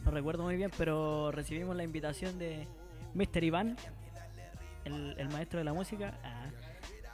[0.03, 2.67] no recuerdo muy bien, pero recibimos la invitación de
[3.15, 3.43] Mr.
[3.43, 3.75] Iván,
[4.83, 6.45] el, el maestro de la música, ah,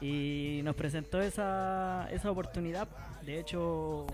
[0.01, 2.87] y nos presentó esa, esa oportunidad.
[3.21, 4.07] De hecho,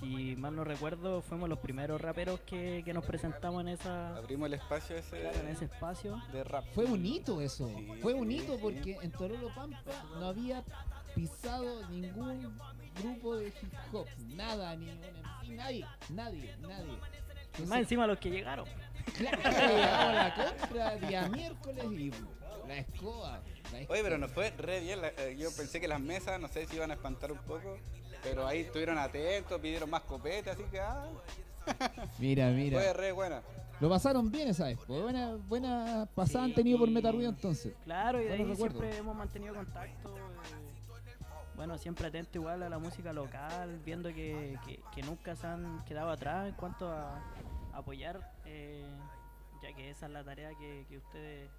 [0.00, 4.46] si mal no recuerdo, fuimos los primeros raperos que, que nos presentamos en, esa, Abrimos
[4.48, 6.20] el espacio ese claro, en ese espacio.
[6.32, 6.64] de rap.
[6.74, 8.58] Fue bonito eso, Sí, fue bonito sí.
[8.62, 9.78] porque en Torolo Pampa
[10.18, 10.64] no había
[11.14, 12.58] pisado ningún
[13.00, 16.98] grupo de hip hop, nada, ni un MC, nadie, nadie, nadie.
[17.58, 18.66] Y Entonces, más encima los que llegaron.
[19.16, 19.38] claro,
[20.12, 22.10] la contra día miércoles y
[22.68, 23.40] la escoba.
[23.72, 25.00] la Oye, pero nos fue re bien.
[25.00, 27.78] la- eh, yo pensé que las mesas, no sé si iban a espantar un poco,
[28.22, 31.06] pero ahí estuvieron atentos, pidieron más copete, así que ah,
[32.18, 32.78] Mira, mira.
[32.80, 33.42] fue re buena.
[33.80, 34.78] Lo pasaron bien esa vez.
[34.86, 37.74] pues, Buena, buena pasada han tenido por y- Meta Ruido entonces.
[37.84, 38.78] Claro, y de ahí recuerdos.
[38.80, 40.16] siempre hemos mantenido contacto.
[40.16, 40.20] eh,
[41.56, 45.84] bueno, siempre atento igual a la música local, viendo que, que- que nunca se han
[45.84, 47.22] quedado atrás en cuanto a
[47.78, 48.84] apoyar, eh,
[49.62, 51.50] ya que esa es la tarea que, que ustedes,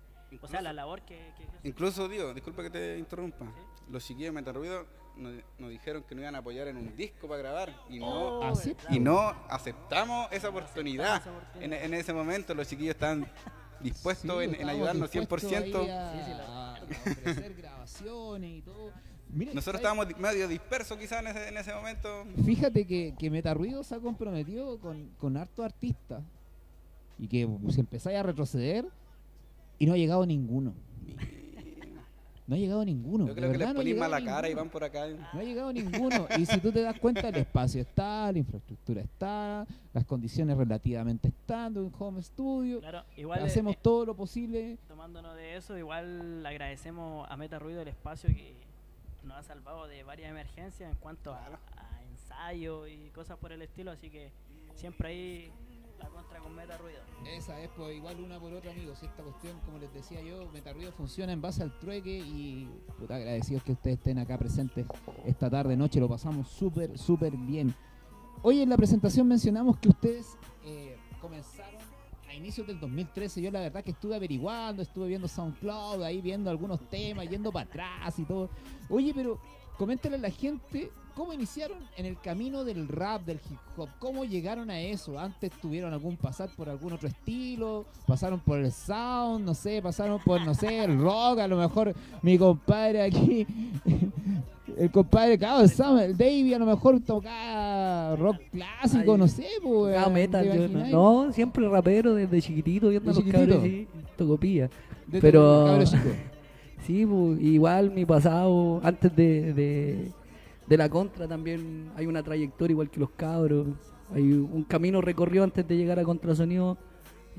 [0.41, 1.32] o sea, la labor que...
[1.63, 3.45] Incluso, Dios, disculpa que te interrumpa.
[3.89, 7.27] Los chiquillos de Metarruido nos, nos dijeron que nos iban a apoyar en un disco
[7.27, 8.08] para grabar y no,
[8.39, 8.53] Oh, ¿Ah,
[8.89, 11.21] y no aceptamos esa oportunidad.
[11.21, 11.63] esa oportunidad.
[11.63, 13.25] En, en ese momento los chiquillos estaban
[13.80, 15.75] dispuestos Sí, en, ayudarnos dispuestos 100%.
[15.75, 18.91] ahí A, Sí, sí, la- a- a ofrecer grabaciones y todo.
[19.30, 22.26] Mire, Nosotros estábamos di- medio dispersos quizás en ese, en ese momento.
[22.46, 26.24] Fíjate que, que Metarruido se ha comprometido con, con hartos artistas
[27.20, 28.86] y que si empezáis a retroceder
[29.80, 30.74] y no ha llegado ninguno.
[32.48, 33.28] No ha llegado ninguno.
[33.28, 34.63] Yo de creo que les verdad no ha poní llegado mala cara y ninguno.
[34.63, 35.08] van por acá.
[35.34, 36.28] No ha llegado ninguno.
[36.38, 41.28] Y si tú te das cuenta, el espacio está, la infraestructura está, las condiciones relativamente
[41.28, 42.80] están un home studio.
[42.80, 44.78] Claro, igual Hacemos eh, todo lo posible.
[44.88, 48.54] tomándonos de eso, igual agradecemos a Meta Ruido el espacio que
[49.28, 53.62] nos ha salvado de varias emergencias en cuanto a, a ensayo y cosas por el
[53.62, 54.32] estilo, así que
[54.76, 55.52] siempre ahí
[56.00, 57.00] la contra con Meta Ruido.
[57.26, 59.02] Esa es pues igual una por otra, amigos.
[59.02, 63.63] Esta cuestión, como les decía yo, Metarruido funciona en base al trueque y puta, agradecidos
[63.63, 64.86] que ustedes estén acá presentes
[65.26, 66.00] esta tarde, noche.
[66.00, 67.74] Lo pasamos súper, súper bien.
[68.44, 71.87] Hoy en la presentación mencionamos que ustedes eh, comenzaron
[72.38, 73.41] inicios del 2013.
[73.41, 77.65] Yo la verdad que estuve averiguando, estuve viendo SoundCloud, ahí viendo algunos temas, yendo para
[77.65, 78.50] atrás y todo.
[78.89, 79.39] Oye, pero
[79.78, 84.23] coméntale a la gente cómo iniciaron en el camino del rap, del hip hop, cómo
[84.23, 85.17] llegaron a eso.
[85.17, 90.19] Antes tuvieron algún pasar por algún otro estilo, pasaron por el sound, no sé, pasaron
[90.23, 93.47] por, no sé, el rock, a lo mejor mi compadre aquí,
[94.77, 99.27] el compadre, claro, el sound, el Davey a lo mejor tocaba rock clásico, Ay, no
[99.27, 99.97] sé, pues.
[99.97, 103.63] Weón, metal, ¿te yo no, no, siempre rapero desde chiquitito, viendo a ¿De los cabros,
[103.63, 103.91] chiquitito?
[103.91, 104.69] sí, tocopilla.
[105.08, 105.97] De pero- chico.
[106.86, 110.12] Sí, pues, igual mi pasado, antes de, de,
[110.67, 113.67] de la contra también hay una trayectoria igual que los cabros.
[114.13, 116.77] Hay un camino recorrido antes de llegar a Contrasonido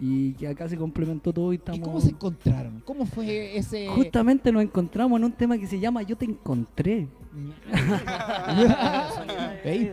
[0.00, 1.80] y que acá se complementó todo y ¿Y estamos...
[1.80, 2.80] cómo se encontraron?
[2.84, 3.88] ¿Cómo fue ese...?
[3.88, 7.08] Justamente nos encontramos en un tema que se llama Yo te encontré.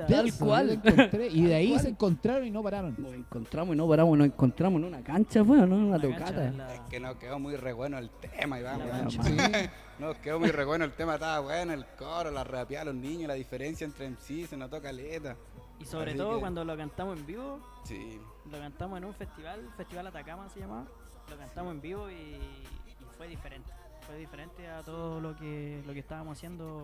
[0.08, 0.70] Tal cual.
[0.72, 2.96] encontré, Y de ahí se encontraron y no pararon.
[2.98, 5.76] Nos encontramos y no paramos, nos encontramos en una cancha, bueno, ¿no?
[5.76, 6.52] Una La cancha tocata.
[6.52, 8.82] la- Es que nos quedó muy re bueno el tema, Iván.
[9.10, 9.20] Sí.
[9.98, 13.30] Nos quedó muy re bueno el tema, estaba bueno, el coro, la rapeada, los niños,
[13.30, 15.38] la diferencia entre MC, se notó caleta.
[15.80, 18.20] Y sobre Así todo que- cuando lo cantamos en vivo, Sí.
[18.52, 20.86] Lo cantamos en un festival, Festival Atacama se llamaba,
[21.30, 23.72] lo cantamos en vivo y, y fue diferente.
[24.06, 26.84] Fue diferente a todo lo que, lo que estábamos haciendo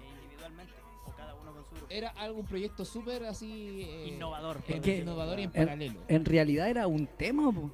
[0.00, 0.72] individualmente,
[1.06, 1.86] o cada uno con su grupo.
[1.90, 3.82] Era algún proyecto súper así...
[3.82, 4.58] eh, Innovador.
[4.68, 6.00] Es que- innovador y en En- paralelo.
[6.08, 7.70] En realidad era un tema, po.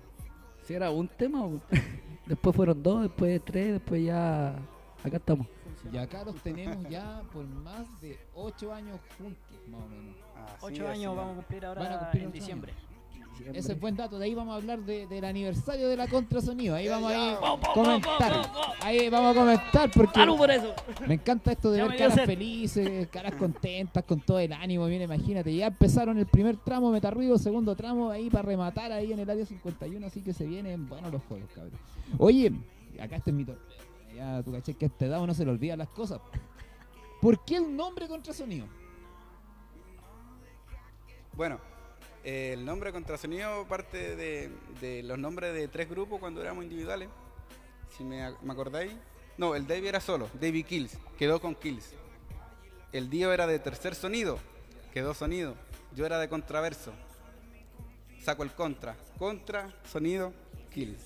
[0.63, 1.61] Si era un tema, po.
[2.27, 4.57] después fueron dos, después tres, después ya.
[5.05, 5.47] Acá estamos.
[5.93, 10.17] Y acá los tenemos ya por más de ocho años juntos, más o menos.
[10.47, 12.73] Así Ocho años vamos a cumplir ahora Van a cumplir en diciembre.
[13.39, 13.59] Diciembre.
[13.61, 14.19] Ese es buen dato.
[14.19, 16.75] De ahí vamos a hablar de- del aniversario de la contrasonido.
[16.75, 17.37] Ahí vamos a ir
[17.75, 18.51] comentar.
[18.83, 20.75] Ahí vamos a comentar porque ¡Salud por eso!
[21.07, 24.87] me encanta esto de Ya ver caras felices, caras contentas, con todo el ánimo.
[24.87, 29.19] Mira, imagínate, ya empezaron el primer tramo Metarruido, segundo tramo ahí para rematar ahí en
[29.19, 30.07] el área 51.
[30.07, 31.73] Así que se vienen buenos los juegos, cabrón.
[32.19, 32.53] Oye,
[33.01, 33.65] acá está mi torneo.
[34.15, 36.21] Ya tú caché que a este dado no se le olvidan las cosas.
[37.21, 38.67] ¿Por qué el nombre contrasonido?
[41.35, 41.59] Bueno,
[42.27, 44.51] eh, el nombre contrasonido parte de,
[44.81, 47.09] de los nombres de tres grupos cuando éramos individuales.
[47.97, 48.93] Si me, ac- me acordáis.
[49.39, 51.95] No, el Davey era solo, Davey Kills, quedó con Kills.
[52.93, 54.39] El Dio era de tercer sonido,
[54.93, 55.55] quedó sonido.
[55.95, 56.93] Yo era de contraverso.
[58.23, 58.97] Saco el contra.
[59.19, 60.33] Contra, sonido,
[60.73, 61.01] Kills.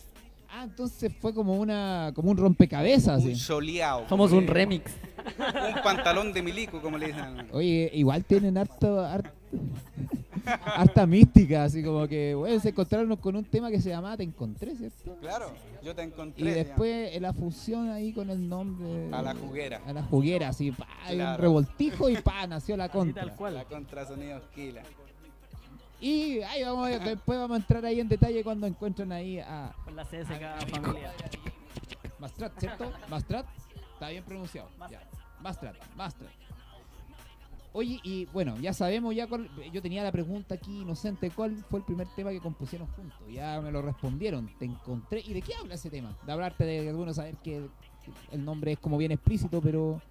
[0.48, 3.22] Ah, entonces fue como una como un rompecabezas.
[3.22, 4.08] Un soleado.
[4.08, 4.90] Somos un remix.
[5.38, 7.46] Un pantalón de milico, como le dicen.
[7.52, 9.32] Oye, igual tienen harto, har-
[10.46, 14.22] harta mística, así como que, bueno, se encontraron con un tema que se llamaba Te
[14.22, 15.16] Encontré, ¿cierto?
[15.20, 16.42] Claro, yo te encontré.
[16.42, 19.08] Y después la fusión ahí con el nombre...
[19.12, 19.80] A la juguera.
[19.86, 21.42] A la juguera, así, pa, hay un Claro.
[21.42, 23.24] revoltijo y pa, nació la contra.
[23.24, 23.54] tal cual.
[23.54, 24.82] La contrasonido Kila.
[26.00, 29.72] Y ahí vamos, a- después vamos a entrar ahí en detalle cuando encuentren ahí a
[29.84, 31.12] Con la CSK familia.
[32.18, 32.90] Mastrat, ¿cierto?
[33.08, 33.46] Mastrat,
[33.94, 34.68] está bien pronunciado.
[34.90, 35.00] Ya.
[35.40, 36.30] Mastrat, Mastrat.
[37.72, 41.78] Oye, y bueno, ya sabemos, ya cuál- yo tenía la pregunta aquí inocente, ¿cuál fue
[41.80, 43.18] el primer tema que compusieron juntos?
[43.32, 45.20] Ya me lo respondieron, te encontré.
[45.24, 46.16] ¿Y de qué habla ese tema?
[46.26, 47.68] De hablarte de, bueno, saber que
[48.32, 50.02] el nombre es como bien explícito, pero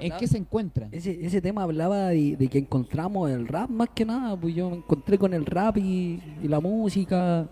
[0.00, 0.88] ¿en qué se encuentra?
[0.90, 4.68] Ese, ese tema hablaba de, de que encontramos el rap más que nada, pues yo
[4.68, 7.48] me encontré con el rap y, y la música.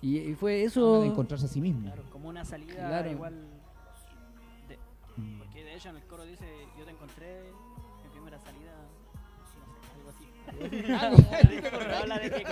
[0.00, 1.02] Y, y fue eso.
[1.02, 1.82] de encontrarse a sí mismo.
[1.82, 3.10] Claro, como una salida Claro.
[3.10, 3.34] igual.
[4.68, 4.78] de-
[5.38, 6.46] porque de hecho en el coro dice:
[6.78, 7.42] Yo te encontré,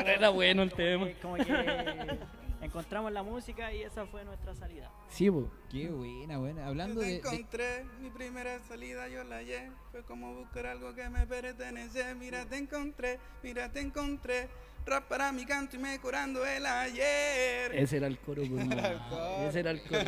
[0.06, 1.06] Era bueno el tema.
[1.06, 2.18] que como que
[2.62, 4.90] encontramos la música y esa fue nuestra salida.
[5.08, 5.46] Sí, pues.
[5.70, 6.66] Qué buena, buena.
[6.66, 9.70] Hablando Yo te de, de- encontré, mi primera salida yo la hallé.
[9.92, 12.14] Fue como buscar algo que me pertenece.
[12.14, 14.48] Mira, te encontré, mira, te encontré.
[14.86, 17.74] Rap para mi canto y me curando el ayer.
[17.74, 18.66] Ese era el coro, pues.
[19.48, 20.00] Ese era el coro.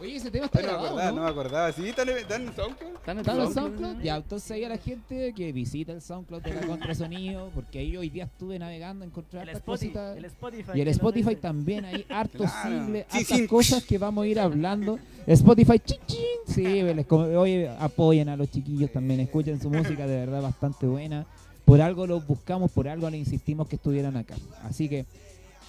[0.00, 1.16] Oye, ese tema está no me grabado, acordaba, ¿no?
[1.18, 1.72] no me acordaba.
[1.72, 2.08] Sí, está en
[2.54, 2.94] SoundCloud.
[2.96, 3.52] ¿Está en ¿Está en el SoundCloud?
[3.54, 4.02] SoundCloud?
[4.02, 7.96] Ya, entonces ahí a la gente que visita el SoundCloud de la Contrasonido, porque ahí
[7.98, 10.16] hoy día estuve navegando, encontré El hartas Spotify, cositas.
[10.16, 10.70] el Spotify.
[10.74, 12.70] Y el Spotify también, hay hartos Claro.
[12.78, 13.46] singles, Sí, hartas sí.
[13.46, 14.98] cosas que vamos a ir hablando.
[15.26, 16.18] Spotify, chin, chin.
[16.46, 20.86] Sí, les com- oye, apoyen a los chiquillos también, escuchen su música, de verdad bastante
[20.86, 21.26] buena.
[21.66, 24.34] Por algo los buscamos, por algo le insistimos que estuvieran acá.
[24.64, 25.04] Así que,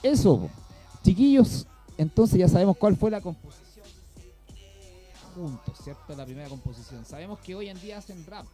[0.01, 0.49] eso,
[1.03, 1.67] chiquillos,
[1.97, 3.60] entonces ya sabemos cuál fue la composición
[5.31, 6.15] juntos, ¿cierto?
[6.15, 7.05] La primera composición.
[7.05, 8.45] Sabemos que hoy en día hacen rap.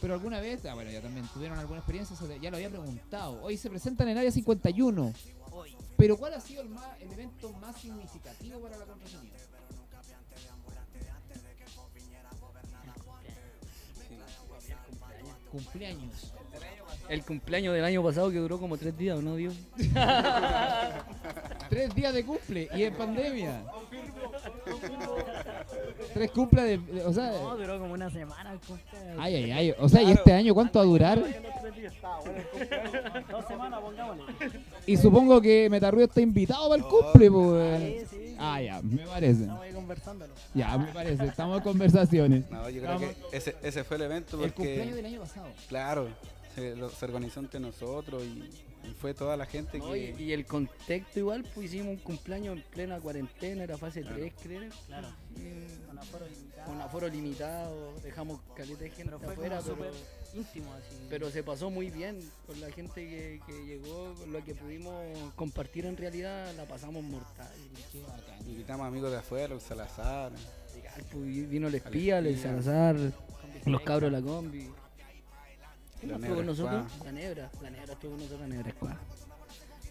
[0.00, 3.42] Pero alguna vez, ah, bueno, ya también tuvieron alguna experiencia, ya lo había preguntado.
[3.42, 5.12] Hoy se presentan en área 51.
[5.96, 9.32] Pero ¿cuál ha sido el, más, el evento más significativo para la contraseña?
[15.50, 16.32] Cumpleaños.
[17.08, 19.54] El cumpleaños del año pasado que duró como tres días, ¿o ¿no, Dios?
[21.70, 23.62] Tres días de cumple y en pandemia.
[26.14, 29.16] Tres cumple de, de- o sea, No, duró como una semana el cumpleaños.
[29.18, 29.74] ay, ay, ay.
[29.78, 31.18] O sea, ¿y este año cuánto va a durar?
[33.30, 34.22] Dos semanas, pongámosle.
[34.86, 37.80] Y supongo que Metarruido está invitado para el cumple, pues.
[38.10, 38.36] Sí, sí.
[38.38, 39.42] Ah, ya, me parece.
[39.42, 40.32] Estamos ahí conversándolo.
[40.54, 41.24] Ya, me parece.
[41.26, 42.50] Estamos en conversaciones.
[42.50, 43.10] No, yo creo Vamos.
[43.30, 45.46] que ese, ese fue el evento El cumpleaños porque, del año pasado.
[45.68, 46.08] claro,
[46.54, 50.14] se, lo- se organizó entre nosotros y, y fue toda la gente No, que...
[50.18, 54.70] y el contexto igual, pues hicimos un cumpleaños en plena cuarentena, era fase 3, creo.
[54.86, 55.08] Claro.
[55.36, 56.66] Y Con aforo limitado.
[56.66, 59.92] Con aforo limitado, dejamos caleta de gente Pero fue afuera, como pero,
[60.34, 60.96] íntimo así.
[61.08, 64.94] pero se pasó muy bien con la gente que, que llegó, con lo que pudimos
[65.36, 67.50] compartir en realidad, la pasamos mortal.
[68.46, 70.32] Invitamos amigos de afuera, el Salazar.
[70.74, 72.38] Legal, pues, vino el espía, el.
[72.38, 72.96] Salazar,
[73.64, 74.68] los cabros de la combi.
[76.00, 76.84] ¿Quién La más con nosotros?
[77.04, 78.94] La Nebra, la Nebra estuvo con nosotros, la Nebra Squad.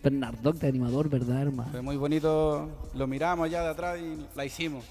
[0.04, 1.72] Bernardoc de animador, ¿verdad, hermano?
[1.72, 4.86] Fue muy bonito, lo miramos allá de atrás y la hicimos.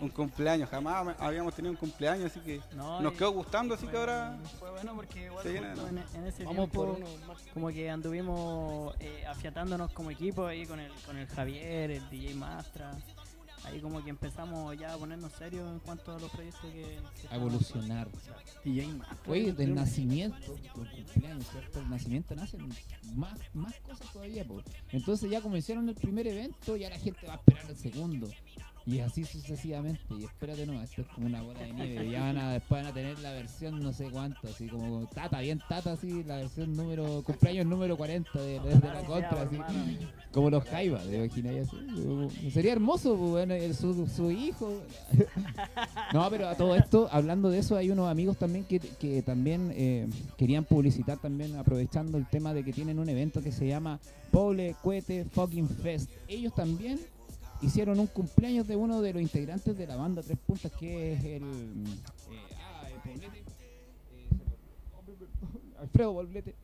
[0.00, 3.98] Un cumpleaños, jamás habíamos tenido un cumpleaños, así que No, nos quedó gustando, así que
[3.98, 4.38] ahora...
[4.58, 5.88] Fue bueno porque igual Se justo ¿no?
[5.88, 7.36] en, en ese Vamos tiempo por uno más.
[7.52, 12.34] como que anduvimos eh, afiatándonos como equipo ahí con el, con el Javier, el DJ
[12.34, 12.92] Mastra.
[13.64, 16.98] Ahí como que empezamos ya a ponernos serios en cuanto a los proyectos que...
[17.20, 18.08] que A evolucionar.
[18.08, 19.08] Más.
[19.26, 21.80] Oye, del nacimiento, del cumpleaños, ¿cierto?
[21.80, 22.68] El nacimiento nacen
[23.14, 24.62] más, más cosas todavía, po.
[24.90, 28.28] Entonces ya como hicieron el primer evento, ya la gente va a esperar el segundo.
[28.90, 30.00] Y así sucesivamente.
[30.18, 32.10] Y espérate no, esto es como una bola de nieve.
[32.10, 35.38] Ya van a, después van a tener la versión no sé cuánto, así como tata,
[35.38, 39.56] bien tata, así, la versión número, cumpleaños número 40 de, la contra, así.
[40.32, 41.76] Como los Jaivas, ¿te imaginas así?
[41.76, 43.54] Uh, Sería hermoso, pues, bueno,
[44.08, 44.82] su, hijo.
[46.12, 49.72] No, pero a todo esto, hablando de eso, hay unos amigos también que, que también
[49.76, 54.00] eh, querían publicitar también, aprovechando el tema de que tienen un evento que se llama
[54.32, 56.10] Pole Cuete Fucking Fest.
[56.26, 56.98] Ellos también
[57.62, 61.24] hicieron un cumpleaños de uno de los integrantes de la banda Tres Puntas, que es
[61.24, 61.42] el...
[61.42, 63.38] eh, ah, el Poblete.
[63.38, 64.28] Eh,
[65.80, 66.54] Alfredo Bolblete.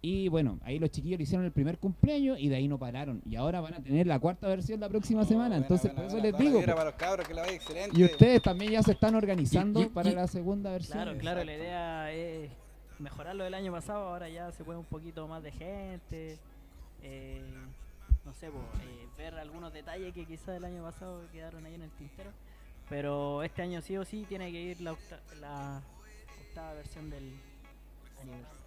[0.00, 3.20] Y bueno, ahí los chiquillos le hicieron el primer cumpleaños y de ahí no pararon.
[3.28, 5.48] Y ahora van a tener la cuarta versión la próxima semana.
[5.56, 6.60] Buena, Entonces, buena, por eso buena, les digo.
[6.64, 7.98] para los cabros, que la vaya excelente.
[7.98, 10.98] Y ustedes también ya se están organizando Y- y- para y- la segunda versión.
[11.02, 12.48] Claro, claro, la idea es
[13.00, 16.38] mejorar lo del año pasado, ahora ya se puede un poquito más de gente,
[17.02, 17.42] eh,
[18.28, 21.82] no sé, po, eh, ver algunos detalles que quizás el año pasado quedaron ahí en
[21.82, 22.30] el tintero,
[22.90, 25.80] pero este año sí o sí tiene que ir la, octa- la
[26.48, 27.32] octava versión del
[28.20, 28.58] aniversario.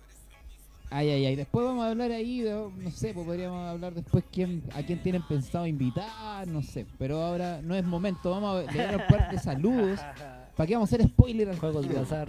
[0.94, 1.36] Ay, ay, ay.
[1.36, 5.02] Después vamos a hablar ahí, de- no sé, pues podríamos hablar después quién, a quién
[5.04, 6.86] tienen pensado invitar, no sé.
[6.98, 8.30] Pero ahora no es momento.
[8.32, 10.00] Vamos a leer un par de saludos.
[10.58, 12.02] ¿Para qué vamos a hacer spoiler al Juegos de tiro?
[12.02, 12.28] azar.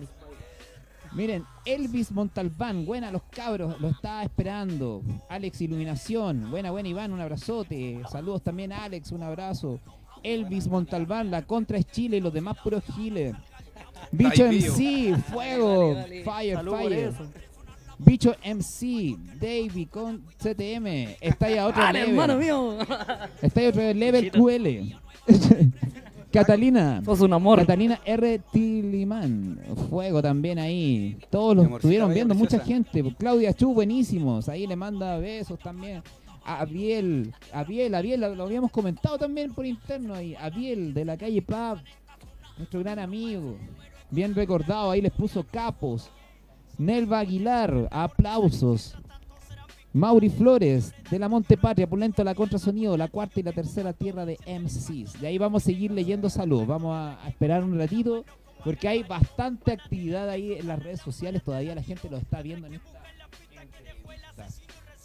[1.15, 5.03] Miren, Elvis Montalbán, buena los cabros, lo estaba esperando.
[5.29, 8.01] Alex Iluminación, buena, buena Iván, un abrazote.
[8.11, 9.79] Saludos también a Alex, un abrazo.
[10.23, 13.35] Elvis Montalbán, la contra es Chile y los demás puros giles.
[14.11, 14.47] Bicho.
[14.47, 16.25] MC, fuego, Dale, dale.
[16.25, 17.13] fire, Salud fire.
[17.99, 22.11] Bicho MC, Davey con CTM, está ahí a otro ¡Dale, level.
[22.15, 22.79] hermano mío!
[23.41, 24.31] Está ahí a otro level.
[24.33, 24.97] QL.
[26.33, 27.03] Catalina.
[27.05, 27.59] Sos un amor.
[27.61, 28.41] Catalina R.
[28.51, 29.61] Tilimán,
[29.91, 31.19] fuego también ahí.
[31.31, 33.05] Todos los estuvieron viendo, mucha gente.
[33.19, 34.49] Claudia Chu, buenísimos.
[34.49, 36.03] Ahí le manda besos también.
[36.45, 40.35] A Abiel, Abiel, Abiel, lo habíamos comentado también por interno ahí.
[40.35, 41.79] Abiel de la calle Pab,
[42.59, 43.57] nuestro gran amigo.
[44.11, 46.11] Bien recordado, ahí les puso capos.
[46.79, 48.97] Nelva Aguilar, aplausos.
[49.95, 54.25] Mauri Flores, de la Monte Patria, Pulento la Contrasonido, la cuarta y la tercera tierra
[54.25, 55.21] de MCs.
[55.21, 56.67] De ahí vamos a seguir leyendo saludos.
[56.67, 58.25] Vamos a, a esperar un ratito,
[58.65, 61.43] porque hay bastante actividad ahí en las redes sociales.
[61.43, 63.03] Todavía la gente lo está viendo en esta.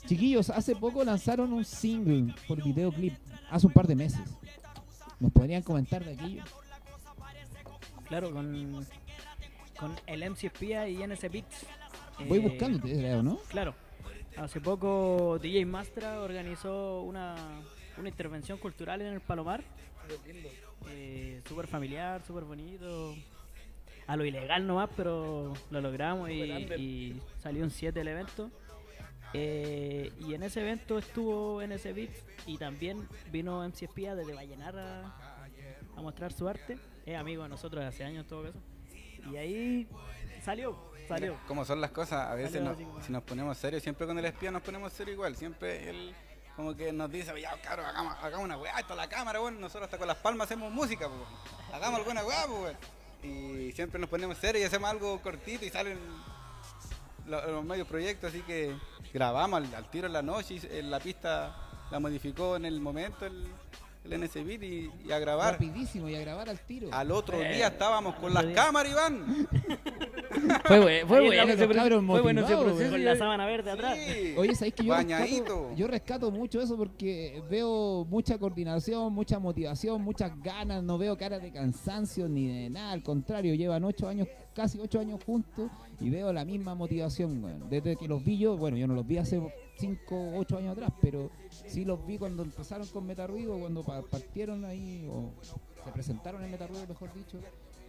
[0.05, 3.13] Chiquillos, hace poco lanzaron un single por videoclip,
[3.49, 4.21] hace un par de meses.
[5.19, 6.43] ¿Nos podrían comentar de aquello?
[8.07, 8.85] Claro, con,
[9.77, 11.65] con el MC Espía y NS Beats.
[12.25, 13.37] Voy eh, buscándote, creo, ¿no?
[13.49, 13.75] Claro.
[14.37, 17.35] Hace poco DJ Mastra organizó una,
[17.97, 19.63] una intervención cultural en el Palomar.
[20.89, 23.15] Eh, súper familiar, súper bonito.
[24.05, 28.51] A lo ilegal nomás, pero lo logramos y, y salió un 7 el evento.
[29.33, 34.77] Eh, y en ese evento estuvo NS Beats y también vino MC Espía desde Vallenar
[34.77, 35.15] a,
[35.95, 36.77] a mostrar su arte.
[37.05, 38.59] Es amigo de nosotros de hace años en todo caso.
[39.31, 39.87] Y ahí
[40.43, 40.77] salió,
[41.07, 41.37] salió.
[41.47, 44.51] Como son las cosas, a veces nos- si nos ponemos serios, siempre con el espía
[44.51, 45.35] nos ponemos serios igual.
[45.35, 46.15] Siempre él
[46.55, 49.59] como que nos dice, ya cabrón, hagamos, hagamos una weá, esto es la cámara, bueno,
[49.59, 51.73] nosotros hasta con las palmas hacemos música, pues.
[51.73, 52.75] Hagamos alguna weá, pues.
[53.23, 55.99] Y siempre nos ponemos serios y hacemos algo cortito y salen
[57.27, 58.75] lo- los medios proyectos, así que
[59.13, 61.55] grabamos al, al tiro en la noche y eh, la pista
[61.91, 63.47] la modificó en el momento el,
[64.11, 65.53] el NS Beat y, y a grabar.
[65.53, 66.89] Rapidísimo y a grabar al tiro.
[66.91, 69.47] Al otro Eh, día estábamos con las cámaras, Iván.
[70.65, 72.91] Fue, fue bueno ese fue bueno ese proceso.
[72.91, 73.97] Con la sábana verde atrás.
[73.97, 74.35] Sí.
[74.37, 75.43] Oye, ¿sabéis que yo Bañadito.
[75.43, 81.17] rescato, yo rescato mucho eso porque veo mucha coordinación, mucha motivación, muchas ganas, no veo
[81.17, 85.71] caras de cansancio ni de nada, al contrario, llevan ocho años, casi ocho años juntos
[85.99, 87.69] y veo la misma motivación, weón.
[87.69, 89.41] Desde que los vi yo, bueno, yo no los vi hace
[89.77, 94.65] cinco, ocho años atrás, pero sí los vi cuando empezaron con Metarruido, cuando pa- partieron
[94.65, 95.31] ahí, o
[95.85, 97.39] se presentaron en Metarruido, mejor dicho,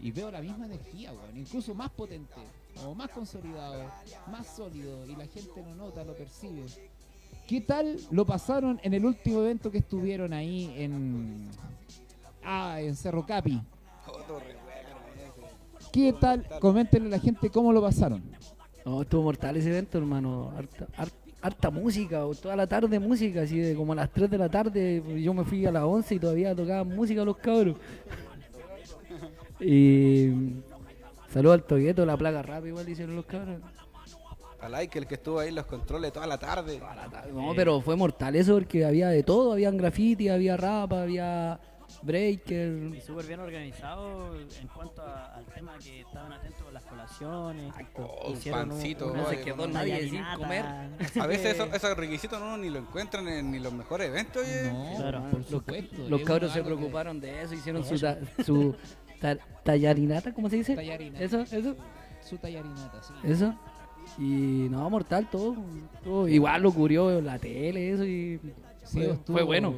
[0.00, 2.40] y veo la misma energía, weón, incluso más potente,
[2.86, 3.90] o más consolidado,
[4.30, 6.64] más sólido, y la gente lo nota, lo percibe.
[7.46, 11.48] ¿Qué tal lo pasaron en el último evento que estuvieron ahí en.
[12.44, 13.60] Ah, en Cerro Capi?
[14.06, 15.90] Ese.
[15.92, 16.46] ¿Qué tal?
[16.60, 18.22] Coméntenle a la gente cómo lo pasaron.
[18.84, 20.52] No, estuvo mortal ese evento, hermano.
[20.56, 21.10] Harta, har-
[21.40, 24.48] harta música, o toda la tarde música, así de como a las 3 de la
[24.48, 25.02] tarde.
[25.22, 27.76] Yo me fui a las 11 y todavía tocaban música los cabros.
[29.60, 30.30] y.
[31.28, 33.60] Saludos al Togueto, la placa rap, igual hicieron los cabros.
[34.60, 36.76] A like, el que estuvo ahí en los controles toda la tarde.
[36.76, 41.60] Eh, No, pero fue mortal eso porque había de todo, habían graffiti, había rap, había
[42.02, 42.94] breaker.
[42.94, 47.72] Y súper bien organizado en cuanto a- al tema que estaban atentos con las colaciones.
[47.96, 50.64] Oh, un hicieron pancito, una- oye, se quedó con un- nadie sin comer.
[51.20, 54.42] A veces que- esos, esos requisitos uno ni lo encuentran en ni los mejores eventos.
[54.42, 54.72] oye.
[54.72, 55.22] No, Claro.
[55.30, 56.08] por Los, supuesto.
[56.08, 58.74] los cabros se que- preocuparon de eso, hicieron su, ta- su
[59.20, 60.74] ta- tallarinata, ¿cómo se dice?
[60.76, 61.24] Tallarinata.
[61.24, 61.76] Eso, eso,
[62.22, 63.12] Su tallarinata, sí.
[63.24, 63.54] eso.
[64.18, 65.54] Y no, mortal, todo.
[66.02, 66.26] todo.
[66.28, 68.40] Igual lo cubrió la tele, eso, y
[68.84, 69.74] Sí, fue, estuvo fue bueno.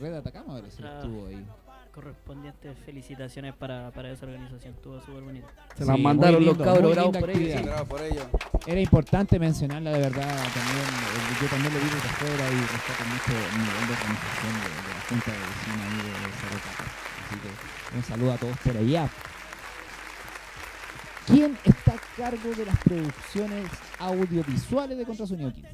[0.00, 1.00] Red Atacama parece que Ah.
[1.02, 1.44] estuvo ahí.
[1.92, 4.74] Correspondientes felicitaciones para, para esa organización.
[4.74, 5.46] Estuvo súper bonito.
[5.76, 7.60] Se Sí, las mandaron muy los lindo, cabros bravos por ellos.
[7.88, 8.00] por.
[8.68, 10.88] Era importante mencionarla de verdad también.
[10.88, 14.68] eh, Yo también lo vi desde afuera y respeto mucho el nivel de organización de,
[14.68, 16.58] de la Junta de Vecinos ahí de, Cerro.
[17.22, 17.36] Así
[17.90, 19.08] que un saludo a todos por allá.
[21.26, 25.68] ¿Quién está a cargo de las producciones audiovisuales de Contrasonido 15?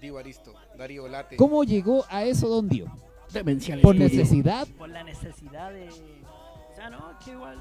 [0.00, 1.36] Diego Aristo, Darío Late.
[1.36, 2.86] ¿Cómo llegó a eso Don Dio?
[3.32, 4.66] Demencial ¿Por necesidad?
[4.78, 5.88] Por la necesidad de.
[5.88, 7.58] O sea, no, es que igual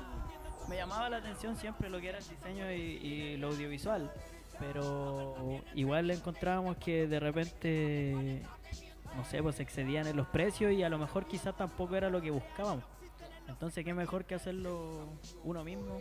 [0.69, 4.11] me llamaba la atención siempre lo que era el diseño y, y lo audiovisual.
[4.59, 8.41] Pero igual encontrábamos que de repente,
[9.15, 12.09] no sé, pues se excedían en los precios y a lo mejor quizás tampoco era
[12.09, 12.83] lo que buscábamos.
[13.47, 15.07] Entonces, qué mejor que hacerlo
[15.43, 15.97] uno mismo,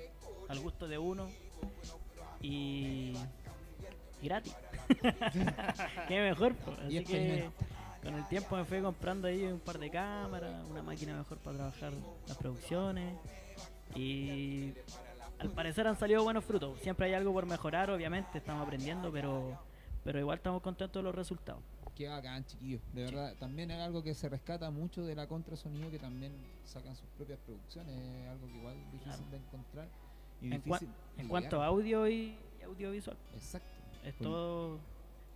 [0.48, 1.28] al gusto de uno
[2.40, 3.12] y,
[4.22, 4.56] y gratis.
[6.08, 6.54] qué mejor.
[6.54, 6.76] pues.
[6.88, 7.73] Y Así que experimentar.
[8.04, 11.56] Con el tiempo me fui comprando ahí un par de cámaras, una máquina mejor para
[11.56, 11.92] trabajar
[12.28, 13.14] las producciones
[13.96, 14.72] y
[15.38, 16.78] al parecer han salido buenos frutos.
[16.80, 19.58] Siempre hay algo por mejorar, obviamente, estamos aprendiendo, pero
[20.04, 21.62] pero igual estamos contentos de los resultados.
[21.96, 22.82] Qué bacán, chiquillos.
[22.92, 26.32] De verdad, también es algo que se rescata mucho de la contrasonido que también
[26.66, 27.96] sacan sus propias producciones.
[27.96, 29.30] Es algo que igual es difícil Claro.
[29.30, 29.88] de encontrar.
[30.42, 30.86] Y En, cua-
[31.16, 32.36] en cuanto a audio y,
[32.66, 33.68] audiovisual, Exacto.
[34.04, 34.78] es todo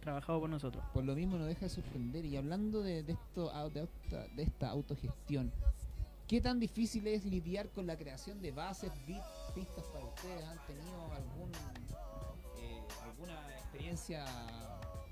[0.01, 0.85] trabajado por nosotros.
[0.93, 2.25] Por lo mismo nos deja de sorprender.
[2.25, 5.53] Y hablando de, de esto, de, esta autogestión,
[6.27, 8.91] ¿qué tan difícil es lidiar con la creación de bases,
[9.55, 10.45] pistas para ustedes?
[10.45, 11.51] ¿Han tenido algún,
[12.59, 14.25] eh, alguna experiencia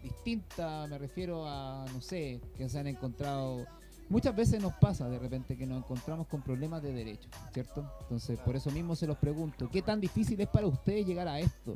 [0.02, 0.86] distinta?
[0.88, 3.66] Me refiero a, no sé, que se han encontrado...
[4.08, 7.90] Muchas veces nos pasa de repente que nos encontramos con problemas de derechos, ¿cierto?
[8.02, 11.40] Entonces, por eso mismo se los pregunto, ¿qué tan difícil es para ustedes llegar a
[11.40, 11.74] esto?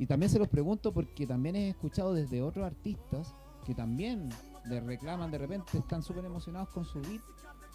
[0.00, 3.34] Y también se los pregunto porque también he escuchado desde otros artistas
[3.66, 4.30] que también
[4.64, 7.20] le reclaman de repente, están súper emocionados con su beat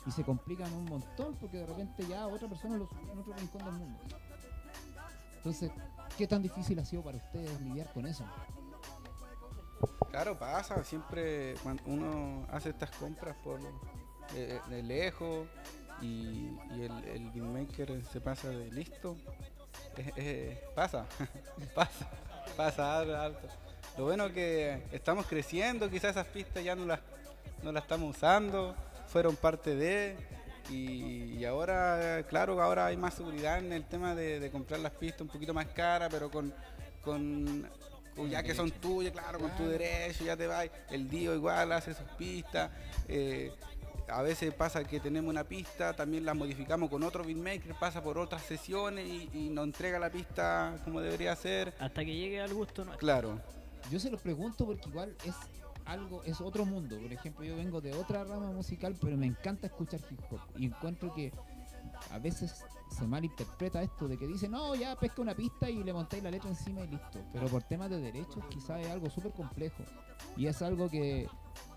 [0.07, 3.31] y se complican un montón porque de repente ya otra persona lo sube en otro
[3.35, 3.99] rincón del mundo.
[5.35, 5.71] Entonces,
[6.17, 8.25] ¿qué tan difícil ha sido para ustedes lidiar con eso?
[10.09, 13.59] Claro, pasa, siempre cuando uno hace estas compras por
[14.33, 15.47] de, lejos
[16.01, 19.15] y, y el, el beatmaker se pasa de listo,
[19.97, 21.05] eh, eh, pasa,
[21.75, 22.07] pasa,
[22.55, 23.47] pasa harto.
[23.97, 26.99] Lo bueno que estamos creciendo, quizás esas pistas ya no las,
[27.63, 28.75] no las estamos usando,
[29.07, 30.17] fueron parte de,
[30.69, 34.91] y, y ahora, claro, ahora hay más seguridad en el tema de, de comprar las
[34.91, 36.53] pistas un poquito más caras, pero con,
[37.01, 37.69] con
[38.15, 40.69] con- ya que son tuyas, claro, con tu derecho, ya te vas.
[40.89, 42.71] El Dio igual hace sus pistas.
[43.09, 43.51] eh,
[44.09, 48.17] a veces pasa que tenemos una pista, también la modificamos con otro beatmaker, pasa por
[48.17, 51.73] otras sesiones y, y nos entrega la pista como debería ser.
[51.79, 52.99] Hasta que llegue al gusto nuestro.
[52.99, 53.39] Claro,
[53.91, 55.35] Yo se los pregunto porque igual es
[55.85, 56.97] algo, es otro mundo.
[56.99, 60.39] Por ejemplo, yo vengo de otra rama musical, pero me encanta escuchar hip hop.
[60.57, 61.31] Y encuentro que
[62.11, 65.91] a veces se malinterpreta esto de que dice, no, ya pesca una pista y le
[65.93, 67.19] montáis la letra encima y listo.
[67.33, 69.83] Pero por temas de derechos quizás es algo súper complejo.
[70.37, 71.27] Y es algo que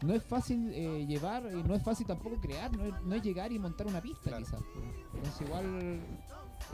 [0.03, 3.23] no es fácil eh, llevar y no es fácil tampoco crear, no es, no es
[3.23, 4.45] llegar y montar una pista Claro.
[4.45, 4.61] quizás.
[5.15, 6.01] Entonces igual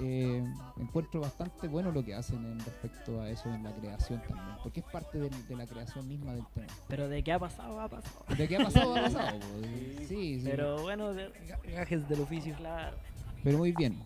[0.00, 0.44] eh,
[0.78, 4.80] encuentro bastante bueno lo que hacen en respecto a eso en la creación también, porque
[4.80, 6.66] es parte del- de, la creación misma del tema.
[6.88, 8.24] Pero de qué ha pasado, ha pasado.
[8.36, 9.38] De qué ha pasado, ha pasado.
[9.60, 10.08] pues.
[10.08, 10.42] Sí, sí.
[10.44, 11.30] Pero bueno, de-
[11.72, 12.54] Gajes del oficio.
[12.56, 12.96] claro.
[13.44, 14.02] Pero muy bien.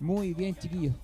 [0.00, 0.94] Muy bien, chiquillos.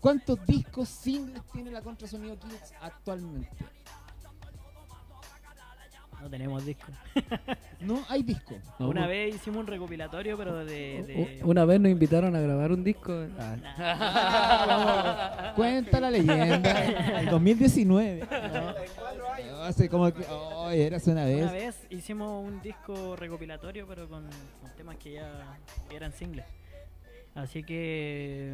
[0.00, 3.48] ¿Cuántos discos singles tiene la Contrasonido Kids actualmente?
[6.20, 6.86] No tenemos disco.
[7.80, 8.56] No hay disco.
[8.80, 11.40] No, Una vez hicimos un recopilatorio, pero de.
[11.44, 13.12] Una vez nos invitaron a grabar un disco.
[13.38, 16.84] Ah, Ah, Cuenta la leyenda.
[17.20, 18.26] El 2019.
[18.28, 19.62] ¿no?
[19.62, 20.24] Hace como que.
[20.28, 21.42] Oh, era hace una vez.
[21.44, 24.24] Una vez hicimos un disco recopilatorio, pero con,
[24.60, 25.56] con temas que ya
[25.92, 26.46] eran singles.
[27.38, 28.52] Así que.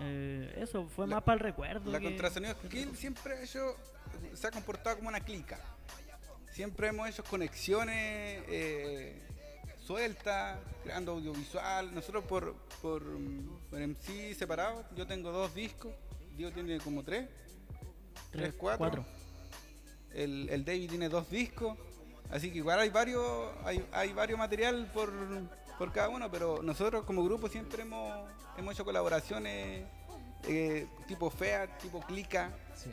[0.00, 1.90] eh, eso fue La- más para el recuerdo.
[1.92, 3.76] la que- contrasonido Kill siempre ha hecho,
[4.34, 5.60] se ha comportado como una clica.
[6.50, 9.22] Siempre hemos hecho conexiones eh,
[9.86, 11.94] sueltas, creando audiovisual.
[11.94, 13.02] Nosotros por, por,
[13.70, 15.92] por MC separados, yo tengo dos discos,
[16.36, 17.28] Diego tiene como tres,
[18.32, 19.04] tres, cuatro.
[20.12, 21.78] El, el David tiene dos discos,
[22.30, 25.10] así que igual hay varios, hay, hay varios material por,
[25.78, 29.84] por cada uno, pero nosotros como grupo siempre hemos, hemos hecho colaboraciones
[30.48, 32.50] eh, tipo fea, tipo clica.
[32.74, 32.90] Sí.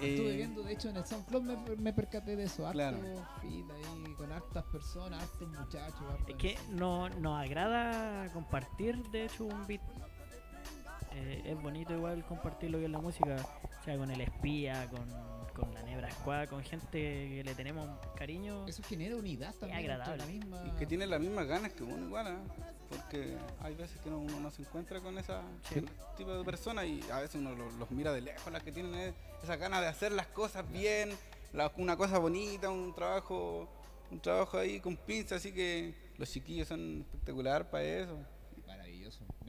[0.00, 2.66] Eh, Estuve viendo, de hecho, en el SoundCloud me, me percaté de eso.
[2.66, 2.98] Harto Claro.
[3.42, 6.00] feed ahí, con hartas personas, hartos muchachos.
[6.00, 9.82] hartas- Es que no, nos agrada compartir, de hecho, un beat.
[11.12, 13.36] Eh, es bonito igual compartir lo que es la música,
[13.80, 15.06] o sea, con el espía, con,
[15.54, 18.66] con la Nebra Squad, con gente que le tenemos cariño.
[18.66, 19.78] Eso genera unidad también.
[19.80, 20.16] agradable.
[20.18, 20.62] La misma...
[20.66, 22.38] Y que tiene las mismas ganas que uno igual, ¿ah?
[22.88, 25.32] porque hay veces que uno, uno no se encuentra con ese
[25.72, 25.84] Sí.
[26.16, 28.94] tipo de personas y a veces uno los, los mira de lejos, las que tienen
[28.94, 31.10] es- esa ganas de hacer las cosas bien,
[31.52, 33.68] la- una cosa bonita, un trabajo
[34.10, 38.18] un trabajo ahí con pinza, así que los chiquillos son espectacular para eso.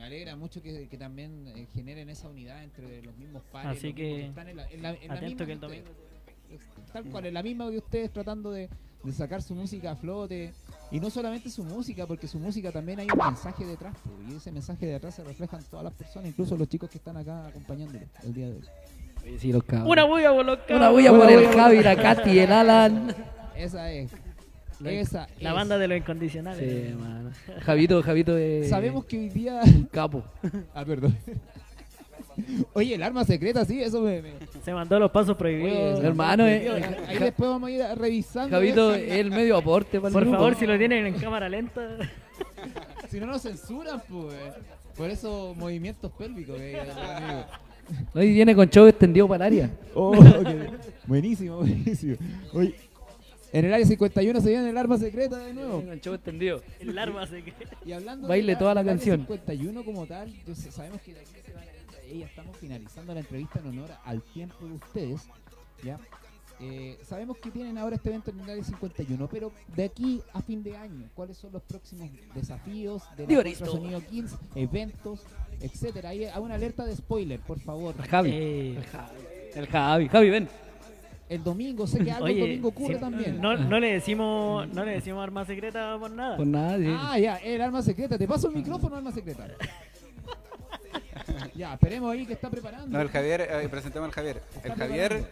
[0.01, 3.77] Me alegra mucho que, que también eh, generen esa unidad entre los mismos pares.
[3.77, 5.83] Así los que están en la, en la- en la Atento misma que el ustedes.
[5.85, 6.91] domingo.
[6.91, 8.67] Tal cual, en la misma que ustedes tratando de,
[9.03, 10.53] de sacar su música a flote.
[10.89, 13.95] Y no solamente su música, porque su música también hay un mensaje detrás.
[14.27, 16.97] y ese mensaje de atrás se refleja en todas las personas, incluso los chicos que
[16.97, 19.37] están acá acompañándolos el día de hoy.
[19.39, 19.63] Sí, los.
[19.85, 20.91] Una bulla por los Una cabros.
[20.93, 23.15] bulla por Una el Javi, la Katy, el Alan.
[23.55, 24.11] Esa es.
[24.82, 26.88] La- Esa La banda de los incondicionales.
[26.89, 27.32] Sí, mano.
[27.61, 29.61] Javito, Javito es Sabemos que hoy día.
[29.63, 30.23] un capo.
[30.73, 31.15] Ah, perdón.
[32.73, 34.21] Oye, el arma secreta, sí, eso me.
[34.21, 34.32] me-
[34.63, 36.03] Se mandó los pasos prohibidos.
[36.03, 36.69] Hermano, eh,
[37.07, 38.55] Ahí Ja- después vamos a ir revisando.
[38.55, 41.82] Javito es el medio aporte para el Por favor, si lo tienen en cámara lenta.
[43.09, 44.36] si, no nos censuran, pues.
[44.97, 47.45] Por esos movimientos pélvicos amigo.
[48.13, 49.69] No, y viene con show extendido para el área.
[49.93, 50.69] Oh, qué-
[51.07, 52.15] buenísimo, buenísimo.
[52.53, 52.75] Oye,
[53.53, 55.81] en el área 51 se viene el arma secreta de nuevo.
[55.81, 56.61] Con show extendido.
[56.79, 57.53] El arma se que.
[57.85, 59.19] Y hablando Baile de toda la área canción.
[59.21, 61.65] 51 como tal, yo sé- sabemos que de aquí se van a
[62.07, 65.21] ir ya estamos finalizando la entrevista en honor al tiempo de ustedes,
[65.83, 65.97] ¿ya?
[66.59, 70.41] Eh, sabemos que tienen ahora este evento en el área 51, pero de aquí a
[70.41, 75.21] fin de año, ¿cuáles son los próximos desafíos de la Sonido Kings, eventos,
[75.59, 76.09] etcétera?
[76.09, 77.95] Hay una alerta de spoiler, por favor.
[77.97, 78.29] El Javi.
[78.31, 79.17] Eh, El Javi.
[79.55, 80.07] El Javi.
[80.09, 80.49] Javi, ven.
[81.32, 83.39] El domingo, sé que algo el domingo ocurre sí, también.
[83.39, 86.36] no, no le decimos no le decimos arma secreta por nada.
[86.36, 86.86] Por nada, sí.
[86.89, 88.17] Ah, ya, el arma secreta.
[88.17, 89.47] Te paso el micrófono, arma secreta.
[91.55, 92.86] ya, esperemos ahí que está preparando.
[92.89, 94.41] No, el Javier, eh, presentemos al Javier.
[94.61, 95.29] El Javier preparando.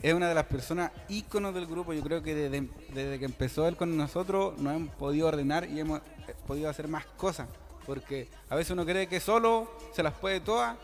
[0.00, 1.92] es una de las personas íconos del grupo.
[1.94, 5.80] Yo creo que desde, desde que empezó él con nosotros nos hemos podido ordenar y
[5.80, 7.48] hemos eh, podido hacer más cosas.
[7.86, 10.76] Porque a veces uno cree que solo se las puede todas,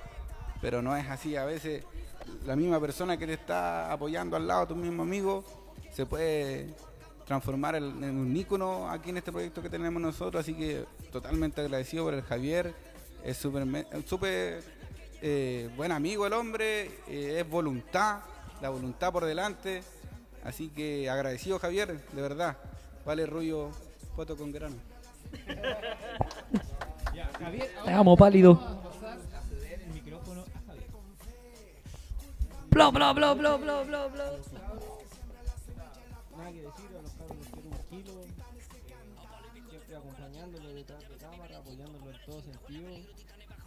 [0.60, 1.36] pero no es así.
[1.36, 1.84] A veces
[2.44, 5.44] la misma persona que te está apoyando al lado, tu mismo amigo,
[5.92, 6.74] se puede
[7.26, 10.40] transformar en, en un ícono aquí en este proyecto que tenemos nosotros.
[10.40, 12.74] Así que totalmente agradecido por el Javier.
[13.24, 13.66] Es súper
[14.06, 14.62] súper
[15.22, 18.20] eh, buen amigo el hombre, eh, es voluntad,
[18.60, 19.82] la voluntad por delante.
[20.44, 22.56] Así que agradecido Javier, de verdad.
[23.04, 23.70] Vale Rullo,
[24.14, 24.76] foto con grano.
[27.40, 28.85] Javier, Te amo, pálido.
[32.76, 34.24] Blo, blo, blo, blo, blo, blo, blo.
[36.36, 36.50] Nada
[39.96, 42.90] acompañándolo detrás de cámara, apoyándolo en todo sentido.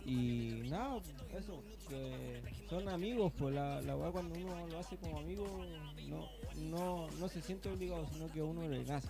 [0.05, 1.01] Y nada,
[1.36, 2.39] eso, que
[2.70, 5.66] son amigos, pues la, la weá cuando uno lo hace como amigo
[6.07, 9.10] no, no, no se siente obligado, sino que uno le nace.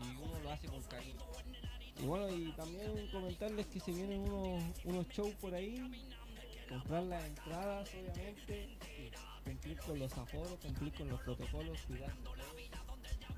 [0.00, 1.16] Y uno lo hace con cariño.
[1.98, 5.80] Y bueno, y también comentarles que se vienen unos, unos shows por ahí,
[6.68, 8.78] comprar las entradas obviamente,
[9.44, 12.12] cumplir con los aforos, cumplir con los protocolos, cuidar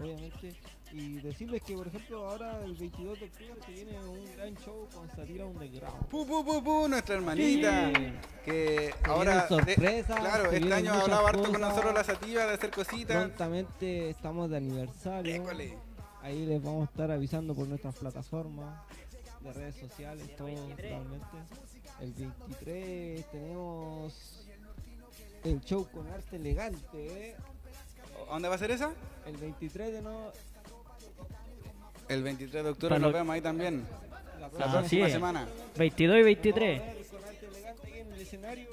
[0.00, 0.56] obviamente.
[0.92, 4.88] Y decirles que, por ejemplo, ahora el 22 de octubre se viene un gran show
[4.92, 6.06] con Satira Underground.
[6.06, 7.92] Pu, pu, pu, pu, nuestra hermanita.
[7.94, 8.12] Sí.
[8.44, 9.46] Que ahora.
[9.46, 13.16] vienen sorpresas, claro, este año hablaba harto con nosotros la sativa de hacer cositas.
[13.16, 15.32] Prontamente estamos de aniversario.
[15.32, 15.78] École.
[16.22, 18.82] Ahí les vamos a estar avisando por nuestras plataformas
[19.40, 21.26] de redes sociales, todo realmente.
[22.00, 24.46] El 23 tenemos
[25.44, 27.28] el show con arte elegante.
[27.30, 27.36] ¿eh?
[28.28, 28.92] ¿A ¿Dónde va a ser esa?
[29.26, 30.30] El 23 de no,
[32.08, 33.86] El 23 de octubre Para nos lo- vemos ahí también.
[34.40, 35.12] la próxima Así próxima es.
[35.12, 35.48] semana.
[35.76, 36.80] 22 y 23.
[37.10, 38.68] con arte elegante aquí en el escenario.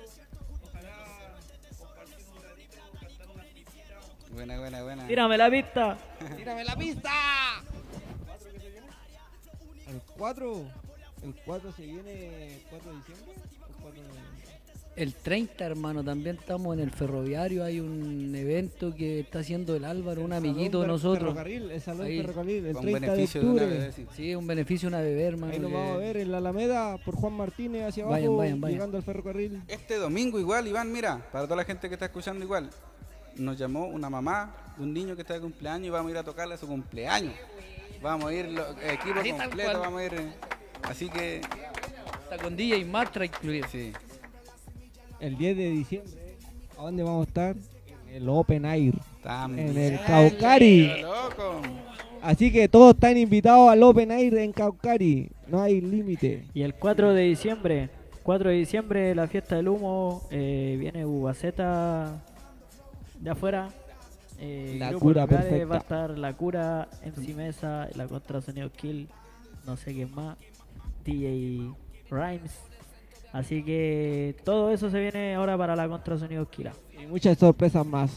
[0.63, 1.35] Ojalá
[1.77, 4.33] compartir un ratito, cantar una pipita.
[4.33, 5.07] Buena, buena, buena.
[5.07, 5.97] Tírame la pista.
[6.35, 7.11] ¡Tírame la pista!
[9.89, 10.61] El 4,
[11.23, 13.33] el 4 se viene 4 de diciembre.
[13.77, 17.63] o 4 de- El 30, hermano, también estamos en el ferroviario.
[17.63, 21.21] Hay un evento que está haciendo el Álvaro, un el amiguito de nosotros.
[21.35, 22.17] Ferrocarril, el salón Ahí.
[22.19, 23.91] ferrocarril, el Con 30 de beneficio de una octubre.
[23.91, 24.07] sí.
[24.15, 25.53] Sí, un beneficio, una bebé, hermano.
[25.53, 28.61] Ahí nos vamos a ver en la Alameda por Juan Martínez hacia abajo, Vayan, vayan,
[28.61, 28.73] vayan.
[28.75, 29.61] llegando al ferrocarril.
[29.67, 32.67] Este domingo igual, Iván, mira, para toda la gente que está escuchando igual,
[33.35, 36.17] nos llamó una mamá de un niño que está de cumpleaños y vamos a ir
[36.17, 37.35] a tocarle a su cumpleaños.
[38.01, 39.81] Vamos a ir, lo- equipo Así tal completo, cual.
[39.81, 40.13] vamos a ir.
[40.13, 40.27] eh,
[40.83, 41.41] Así que,
[42.29, 43.67] Está con DJ Matra incluido.
[43.71, 43.93] sí.
[45.19, 46.35] El 10 de diciembre,
[46.77, 47.55] ¿a dónde vamos a estar?
[48.09, 48.93] En el Open Air,
[49.23, 49.69] También.
[49.69, 51.01] en el Caucari.
[51.01, 51.61] loco.
[52.21, 55.29] Así que todos están invitados al Open Air en Caucari.
[55.47, 56.43] No hay límite.
[56.53, 57.89] Y el 4 de diciembre,
[58.23, 62.21] 4 de diciembre, la fiesta del humo, eh, viene Ubaceta
[63.19, 63.69] de afuera.
[64.39, 65.65] Eh, La cura perfecta.
[65.65, 69.07] Va a estar la cura, MC Mesa, la contra Sonido Kill,
[69.65, 70.37] no sé quién más,
[71.03, 71.71] DJ
[72.09, 72.51] Rhymes.
[73.33, 76.69] Así que todo eso se viene ahora para la contra Sonido Kill.
[77.01, 78.11] Y muchas sorpresas más.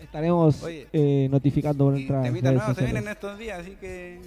[0.00, 4.20] Estaremos Oye, eh, notificando por nuestras redes nuevos se vienen estos días, así que.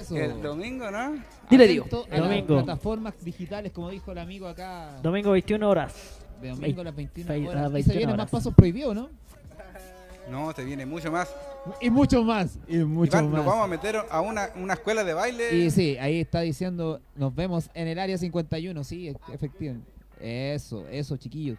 [0.00, 0.16] Eso.
[0.16, 1.14] El domingo, ¿no?
[1.48, 1.64] Dile.
[1.64, 2.46] Atento a las Domingo.
[2.64, 4.98] plataformas digitales, como dijo el amigo acá.
[5.02, 6.18] Domingo 21 horas.
[6.42, 7.62] Domingo a las 21 Vein- horas.
[7.62, 8.18] Y se 21 vienen horas.
[8.24, 9.10] más pasos prohibidos, ¿no?
[10.32, 11.28] No, se viene mucho más.
[11.78, 12.58] Y mucho más.
[12.66, 13.36] Y mucho Iván, más.
[13.36, 15.54] nos vamos a meter a una, una escuela de baile.
[15.54, 19.92] Y sí, ahí está diciendo, nos vemos en el área 51, sí, efectivamente.
[20.18, 21.58] Eso, eso, chiquillos.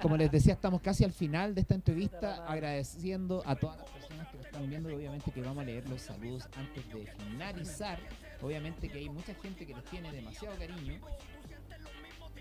[0.00, 4.28] Como les decía, estamos casi al final de esta entrevista, agradeciendo a todas las personas
[4.28, 7.98] que lo están viendo, obviamente que vamos a leer los saludos antes de finalizar.
[8.42, 11.00] Obviamente que hay mucha gente que les tiene demasiado cariño.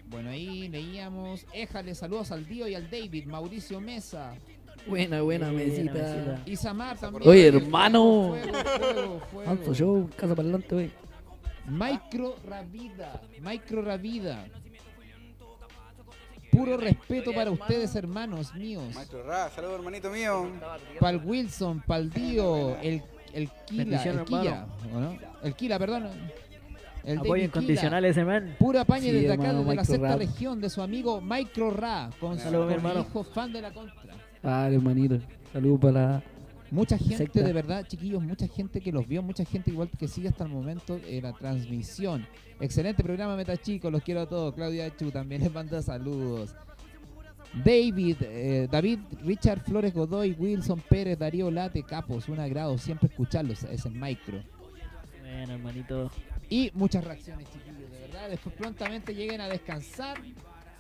[0.08, 4.34] Bueno, ahí leíamos, éjale, saludos al Dio y al David, Mauricio Mesa,
[4.88, 5.94] Buena, buena, Buena mesita.
[5.94, 6.42] mesita.
[6.46, 7.28] Isamar también.
[7.28, 8.36] Oye, hermano.
[8.40, 9.52] Fuego, fuego, fuego.
[9.52, 10.92] Alto show, casa para adelante, wey.
[11.68, 14.46] Micro Ravida, Micro Ravida.
[16.52, 18.94] Puro respeto para ustedes, hermanos míos.
[18.94, 20.50] Maestro Ra, saludos, hermanito mío.
[21.00, 23.02] Pal Wilson, Pal Dio, el,
[23.34, 25.18] el Kila, el Kila, ¿o no?
[25.44, 26.10] El Kila, perdón.
[27.06, 28.56] El Apoyo incondicional ese man.
[28.58, 32.38] Pura paña Sí, desde acá, desde la sexta región, de su amigo Micro Ra, con
[32.38, 33.02] su Saludos, mi hermano.
[33.02, 34.14] hijo fan de la contra.
[34.42, 35.20] Vale, hermanito.
[35.54, 36.24] Saludos para.
[36.72, 37.44] Mucha gente, Secta.
[37.44, 40.50] de verdad, chiquillos, mucha gente que los vio, mucha gente igual que sigue hasta el
[40.50, 42.26] momento en la transmisión.
[42.60, 44.54] Excelente programa, Meta Chicos, los quiero a todos.
[44.56, 46.56] Claudia Chu también les manda saludos.
[47.64, 53.64] David, eh, David, Richard Flores Godoy, Wilson Pérez, Darío Late, Capos, un agrado siempre escucharlos,
[53.64, 54.42] es el micro.
[55.22, 56.12] Bueno, hermanito.
[56.50, 58.30] Y muchas reacciones, chiquillos, de verdad.
[58.30, 60.18] Después prontamente lleguen a descansar.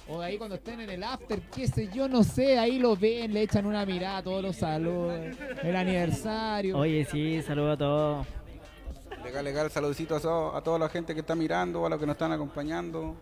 [0.07, 3.33] O ahí cuando estén en el after, qué sé yo, no sé, ahí lo ven,
[3.33, 5.19] le echan una mirada a todos los saludos,
[5.63, 6.77] el aniversario.
[6.77, 8.27] Oye, sí, saludos a todos.
[9.23, 12.13] Legal, legal, saludcitos a, a toda la gente que está mirando, a los que nos
[12.13, 13.15] están acompañando.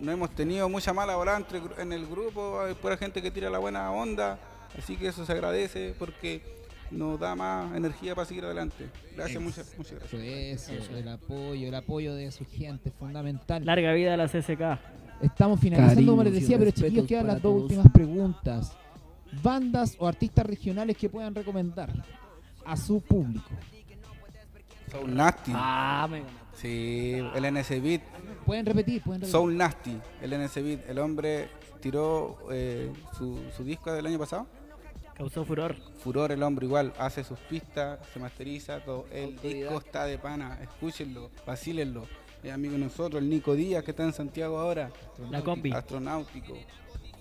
[0.00, 3.30] No hemos tenido mucha mala bola entre, gru- en el grupo, hay pura gente que
[3.30, 4.40] tira la buena onda,
[4.76, 6.42] así que eso se agradece porque
[6.90, 8.90] nos da más energía para seguir adelante.
[9.16, 10.68] Gracias, muchas, muchas gracias.
[10.68, 13.64] Eso, el apoyo, el apoyo de su gente fundamental.
[13.64, 15.22] Larga vida a la CSK.
[15.22, 17.62] Estamos finalizando, como les decía, pero chiquillos, quedan las dos todos.
[17.62, 18.76] últimas preguntas.
[19.42, 21.92] Bandas o artistas regionales que puedan recomendar
[22.64, 23.50] a su público.
[24.90, 25.52] Soul Nasty.
[25.54, 26.22] Ah, me.
[26.54, 28.02] Sí, el NC Beat.
[28.44, 29.32] Pueden repetir, pueden repetir.
[29.32, 30.90] Soul Nasty, el NC Beat.
[30.90, 31.48] El hombre
[31.80, 34.46] tiró eh, su, su disco del año pasado.
[35.20, 35.76] Causó furor.
[36.02, 39.04] Furor el hombre igual, hace sus pistas, se masteriza todo.
[39.12, 42.06] El disco está de pana, escúchenlo, vacílenlo.
[42.42, 44.90] Es amigo de nosotros, el Nico Díaz que está en Santiago ahora.
[45.30, 45.72] La combi.
[45.72, 46.56] Astronáutico.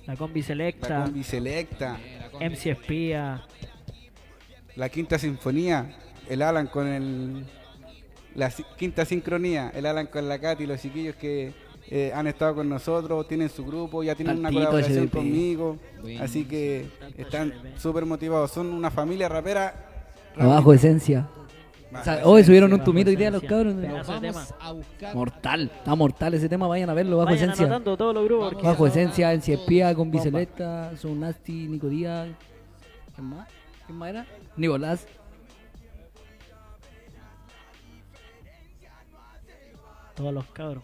[0.05, 1.03] La combi La selecta.
[1.03, 1.99] combi selecta.
[2.39, 3.45] MC Espía.
[4.77, 5.93] La quinta sinfonía.
[6.29, 7.45] El Alan con el.
[8.33, 9.73] La quinta sincronía.
[9.75, 11.51] El Alan con la Katy, los chiquillos que
[11.91, 15.11] eh, han estado con nosotros, tienen su grupo, ya tienen una colaboración HDP.
[15.11, 15.77] conmigo.
[16.01, 16.23] Bueno.
[16.23, 16.87] Así que
[17.17, 18.51] están súper motivados.
[18.51, 19.73] Son una familia rapera.
[20.37, 21.27] Abajo esencia.
[21.91, 23.75] O sea, hoy subieron un tumito día los cabros.
[23.75, 24.45] De vamos tema.
[24.59, 25.71] a buscar Mortal.
[25.75, 27.17] Está mortal ese tema, vayan a verlo.
[27.17, 27.79] Bajo Vayan esencia.
[27.83, 28.61] todos los grupos.
[28.61, 30.11] Bajo esencia, en Espía, con.
[30.11, 32.27] Biceleta, Son Nasty, Nico Díaz.
[33.15, 33.47] ¿Quién más?
[33.87, 34.25] ¿Quién más era?
[34.55, 35.07] Nicolás.
[40.15, 40.83] Todos los cabros.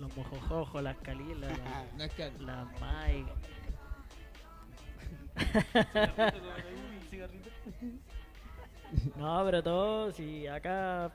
[0.00, 1.52] Los mojojojos, las calilas,
[2.16, 3.32] que- la, la Mike.
[9.16, 11.10] no, pero todos, y acá.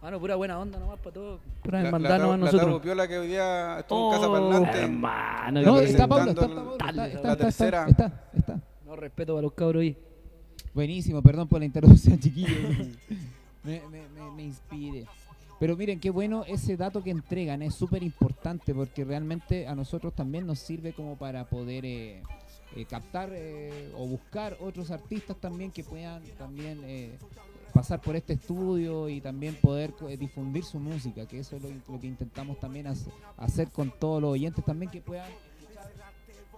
[0.00, 1.40] Bueno, pura buena onda nomás para todos.
[1.62, 2.68] Pura La, hermandad la, nomás la nosotros.
[2.68, 4.78] Tabu Piola que hoy día estuvo Oh, en Casa Parlante.
[4.82, 7.86] Hermano, No, está Pablo, está, Pablo, la está, está, está, tercera.
[7.88, 8.60] está, está, está.
[8.84, 9.96] No respeto para los cabros ahí.
[10.74, 12.50] Buenísimo, perdón por la interrupción, chiquillos.
[13.64, 15.06] me, me, me, me inspiré.
[15.58, 20.14] Pero miren, qué bueno ese dato que entregan, es súper importante porque realmente a nosotros
[20.14, 22.22] también nos sirve como para poder eh,
[22.74, 27.18] eh, captar eh, o buscar otros artistas también que puedan también eh,
[27.72, 31.70] pasar por este estudio y también poder eh, difundir su música, que eso es lo,
[31.90, 35.30] lo que intentamos también hace- hacer con todos los oyentes también que puedan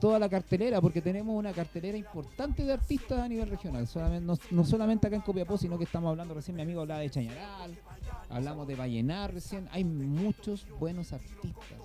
[0.00, 3.84] toda la cartelera, porque tenemos una cartelera importante de artistas a nivel regional.
[3.88, 7.00] Solamente, no, no solamente acá en Copiapó, sino que estamos hablando recién, mi amigo hablaba
[7.00, 7.76] de Chañaral,
[8.28, 9.68] hablamos de Vallenar recién.
[9.72, 11.78] Hay muchos buenos artistas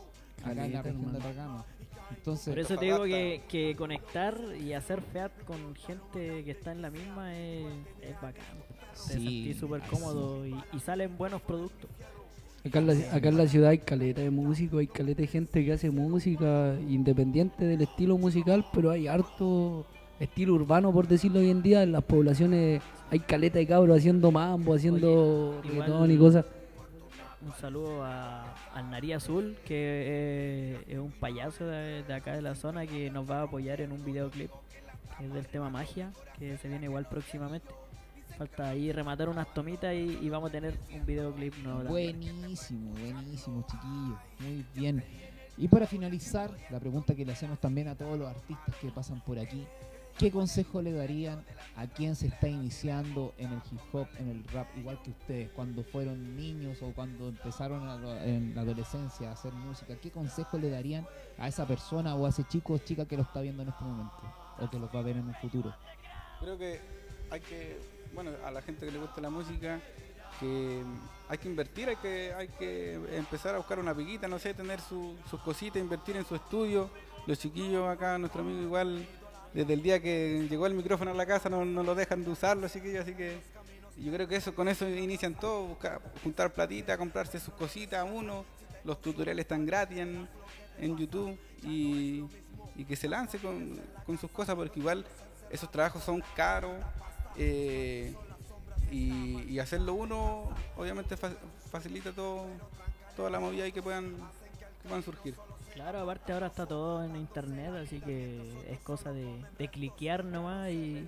[0.43, 1.19] acá en la región de.
[1.19, 1.65] Atacama.
[2.09, 6.71] Entonces, Por eso te digo que, que conectar y hacer feat con gente que está
[6.71, 7.65] en la misma es,
[8.01, 8.43] es bacán.
[9.07, 11.89] Te Sí, sentís súper cómodo y, y salen buenos productos.
[12.65, 15.65] Acá en, la, acá en la ciudad hay caleta de músicos, hay caleta de gente
[15.65, 19.85] que hace música independiente del estilo musical, pero hay harto
[20.23, 21.83] estilo urbano, por decirlo hoy en día.
[21.83, 26.45] En las poblaciones hay caleta de cabros haciendo mambo, haciendo Oye, reggaetón y cosas.
[27.45, 32.41] Un saludo a, al Nariz Azul, que eh, es un payaso de, de acá de
[32.41, 34.49] la zona que nos va a apoyar en un videoclip
[35.17, 37.67] que es del tema magia, que se viene igual próximamente.
[38.37, 41.83] Falta ahí rematar unas tomitas y, y vamos a tener un videoclip nuevo.
[41.83, 44.19] Buenísimo, buenísimo, chiquillos.
[44.39, 45.03] Muy bien.
[45.55, 49.21] Y para finalizar, la pregunta que le hacemos también a todos los artistas que pasan
[49.21, 49.65] por aquí.
[50.17, 51.43] ¿Qué consejo le darían
[51.75, 55.49] a quien se está iniciando en el hip hop, en el rap, igual que ustedes,
[55.51, 57.81] cuando fueron niños o cuando empezaron
[58.23, 59.95] en la adolescencia a hacer música?
[60.01, 61.05] ¿Qué consejo le darían
[61.39, 63.83] a esa persona o a ese chico o chica que lo está viendo en este
[63.83, 64.13] momento
[64.59, 65.73] o que lo va a ver en un futuro?
[66.39, 66.79] Creo que
[67.31, 67.79] hay que,
[68.13, 69.79] bueno, a la gente que le gusta la música,
[70.39, 70.83] que
[71.27, 74.79] hay que invertir, hay que, hay que empezar a buscar una piquita, no sé, tener
[74.79, 76.89] su- sus cositas, invertir en su estudio.
[77.25, 79.07] Los chiquillos acá, nuestro amigo igual,
[79.53, 82.57] desde el día que llegó el micrófono a la casa no, lo dejan de usar
[82.57, 83.39] los chiquillos, así que
[83.97, 88.45] yo creo que eso con eso inician todo, buscar, juntar platita, comprarse sus cositas uno,
[88.83, 90.27] los tutoriales están gratis en,
[90.97, 92.23] YouTube y,
[92.87, 93.79] que se lance con,
[94.19, 95.05] sus cosas porque igual
[95.51, 96.75] esos trabajos son caros
[97.37, 98.13] eh,
[98.91, 101.37] y, hacerlo uno obviamente fa-
[101.71, 102.47] facilita todo
[103.15, 105.35] toda la movida y que que puedan surgir.
[105.73, 110.69] Claro, aparte ahora está todo en internet, así que es cosa de, de cliquear nomás
[110.69, 111.07] y,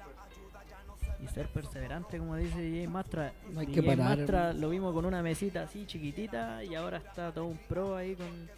[1.23, 3.31] y ser perseverante, como dice DJ Mastra.
[3.51, 6.97] No hay DJ que parar, Mastra lo vimos con una mesita así chiquitita y ahora
[6.97, 8.49] está todo un pro ahí con...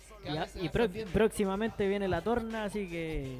[0.64, 3.38] Y pro- próximamente viene la torna, así que...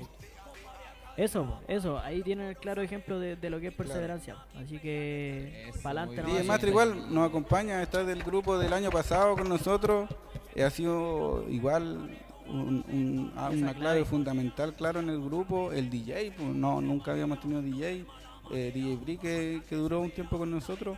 [1.15, 4.36] Eso, eso, ahí tienen el claro ejemplo de, de lo que es perseverancia.
[4.55, 6.43] Así que, para adelante DJ.
[6.43, 10.07] Mastra igual nos acompaña, está del grupo del año pasado con nosotros.
[10.53, 12.15] eh, ha sido igual
[12.49, 15.71] un- un- ah, una clave fundamental, claro, en el grupo.
[15.71, 18.05] El DJ, pues no, nunca habíamos tenido DJ.
[18.51, 20.97] Eh, DJ Bri que, que duró un tiempo con nosotros,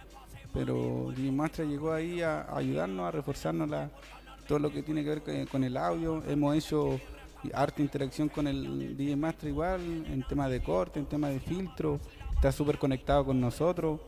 [0.54, 3.90] pero DJ Mastra llegó ahí a, a ayudarnos, a reforzarnos la,
[4.48, 6.24] todo lo que tiene que ver con, con el audio.
[6.28, 7.00] Hemos hecho
[7.54, 12.00] harta interacción con el DJ Mastra igual, en tema de corte, en tema de filtro.
[12.36, 14.00] Está súper conectado con nosotros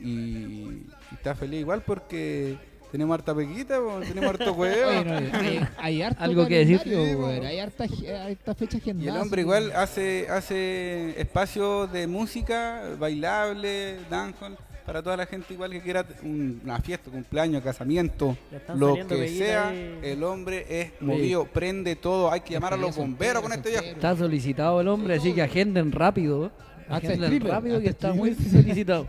[0.00, 2.56] y, y está feliz igual porque
[2.92, 4.90] tenemos harta pequita, po, tenemos harto huevo.
[4.90, 6.78] Oye, no, hay, hay harto Algo que decir.
[6.78, 9.16] calendario, Sí, weón, hay harta, harta fecha Y agendada.
[9.16, 14.56] el hombre así igual hace hace espacios de música, bailable, dancehall,
[14.86, 18.88] para toda la gente igual que quiera un- una fiesta, cumpleaños, casamiento, Ya están lo
[18.90, 19.98] saliendo que peguitas sea, ahí.
[20.02, 23.84] el hombre es movido, prende todo, hay que llamar a los bomberos con este viejo.
[23.84, 26.52] Está solicitado el hombre, así que agenden rápido.
[26.88, 28.62] Hasta Agenden stripper, rápido que hasta está muy stripper.
[28.62, 29.06] solicitado.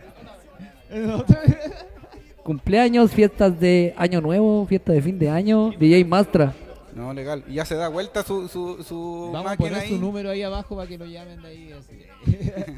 [2.48, 6.54] Cumpleaños, fiestas de año nuevo, fiesta de fin de año, DJ Mastra.
[6.96, 7.44] No, legal.
[7.46, 9.90] Y ya se da vuelta su, su, su Vamos a poner ahí.
[9.90, 11.72] su número ahí abajo para que lo llamen de ahí.
[11.72, 12.06] así.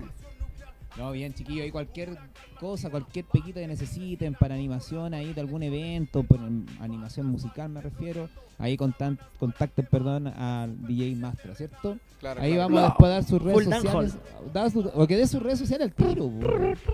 [0.99, 2.19] no, bien, chiquillos, ahí cualquier
[2.59, 7.69] cosa, cualquier pequita que necesiten para animación ahí de algún evento, por em, animación musical
[7.69, 11.97] me refiero, ahí contacten, perdón, al DJ Mastra, ¿cierto?
[12.19, 12.69] Claro, Ahí claro.
[12.71, 14.17] vamos a después dar sus redes Full sociales.
[14.53, 16.29] Da su- o que dé sus redes sociales al tiro.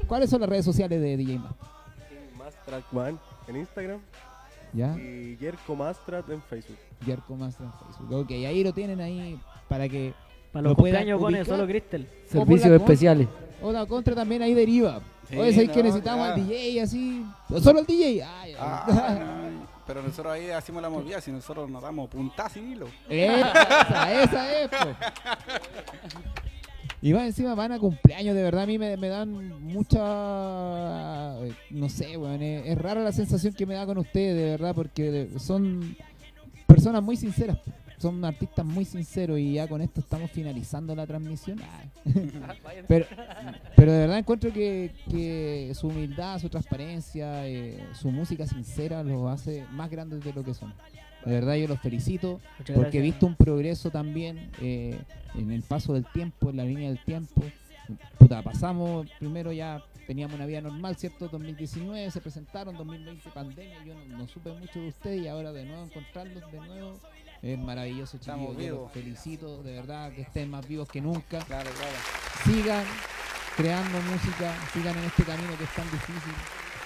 [0.06, 1.75] ¿Cuáles son las redes sociales de DJ Mastra?
[2.66, 4.00] Mastrat One en Instagram
[4.72, 4.96] ¿Ya?
[4.98, 6.76] y Jerko Mastrat en Facebook.
[7.06, 8.12] Yerko Mastra en Facebook.
[8.20, 9.38] Ok, ahí lo tienen ahí
[9.68, 10.12] para que
[10.52, 11.56] Para Lo los cumpleaños pone ubicar.
[11.56, 12.08] solo Cristel.
[12.26, 13.28] Servicios especiales.
[13.62, 15.00] O la contra también ahí deriva.
[15.28, 16.34] Sí, Oye, ¿sabes que no, necesitamos ya.
[16.34, 17.24] al DJ así?
[17.50, 18.22] ¿O ¿Solo el DJ?
[18.22, 18.56] Ay, ay.
[18.58, 19.18] Ah,
[19.52, 22.86] no, pero nosotros ahí hacemos la movida, si nosotros nos damos puntas sin hilo.
[23.08, 24.76] esa, esa es, po.
[27.02, 31.34] Y más encima van a cumpleaños, de verdad a mí me, me dan mucha...
[31.70, 34.74] No sé, weón, es, es rara la sensación que me da con ustedes, de verdad,
[34.74, 35.96] porque son
[36.66, 37.58] personas muy sinceras.
[37.98, 41.58] Son artistas muy sinceros y ya con esto estamos finalizando la transmisión.
[41.62, 41.82] Ah.
[42.88, 43.06] pero,
[43.74, 49.30] pero de verdad encuentro que, que su humildad, su transparencia, eh, su música sincera los
[49.30, 50.74] hace más grandes de lo que son.
[51.26, 54.96] De verdad yo los felicito Muchas porque he visto un progreso también eh,
[55.34, 57.42] en el paso del tiempo, en la línea del tiempo.
[58.16, 61.26] Puta, pasamos, primero ya teníamos una vida normal, ¿cierto?
[61.28, 65.64] 2019 se presentaron, 2020 pandemia, yo no, no supe mucho de ustedes y ahora de
[65.64, 67.00] nuevo encontrarlos de nuevo
[67.42, 68.68] Es maravilloso, Estamos chiquillos.
[68.68, 68.82] Yo vivos.
[68.84, 71.40] los felicito, de verdad, que estén más vivos que nunca.
[71.40, 71.96] Claro, claro.
[72.44, 72.84] Sigan
[73.56, 76.32] creando música, sigan en este camino que es tan difícil.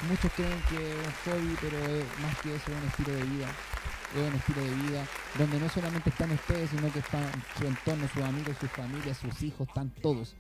[0.09, 3.23] Muchos creen que es un hobby, pero es más que eso, es un estilo de
[3.25, 3.49] vida.
[4.15, 5.07] Es un estilo de vida
[5.39, 7.25] donde no solamente están ustedes, sino que están
[7.59, 10.35] su entorno, sus amigos, sus familias, sus hijos, están todos.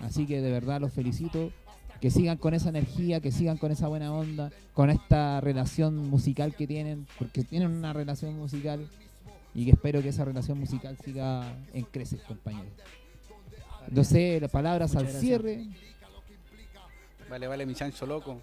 [0.00, 1.52] Así que de verdad los felicito.
[2.00, 6.54] Que sigan con esa energía, que sigan con esa buena onda, con esta relación musical
[6.54, 8.88] que tienen, porque tienen una relación musical
[9.54, 12.72] y que espero que esa relación musical siga en creces, compañeros.
[13.90, 15.22] No sé, las palabras Muchas al gracias.
[15.22, 15.66] cierre.
[17.30, 18.40] Vale, vale, mi chancho loco.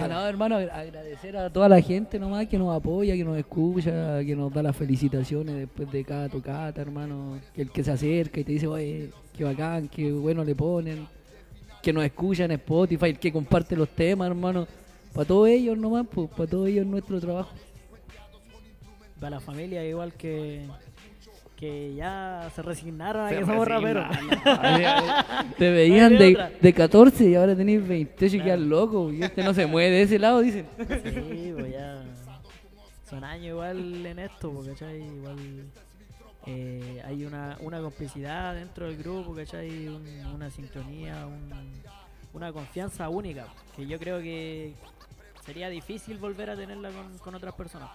[0.00, 3.36] Ah, no, hermano, agra- agradecer a toda la gente nomás que nos apoya, que nos
[3.36, 7.40] escucha, que nos da las felicitaciones después de cada tocata, hermano.
[7.52, 11.08] Que el que se acerca y te dice, oye, qué bacán, qué bueno le ponen.
[11.82, 14.66] Que nos escucha en Spotify, el que comparte los temas, hermano.
[15.12, 17.50] Para todos ellos nomás, pues, para todos ellos es nuestro trabajo.
[19.18, 20.66] Para la familia, igual que.
[21.56, 24.06] Que ya se resignaron a que somos raperos.
[25.58, 26.50] Te veían de de, otra.
[26.60, 29.10] de 14 y ahora tenés 28 y quedas loco.
[29.10, 30.66] Y este no se mueve de ese lado, dicen.
[30.78, 32.02] Sí, pues ya.
[33.08, 35.00] Son años igual en esto, porque ¿cachai?
[35.02, 35.36] Igual
[36.46, 39.88] eh, hay una, una complicidad dentro del grupo, ¿cachai?
[39.88, 41.82] Un- una sincronía, un-
[42.34, 44.74] una confianza única, que yo creo que
[45.46, 47.88] sería difícil volver a tenerla con, con otras personas.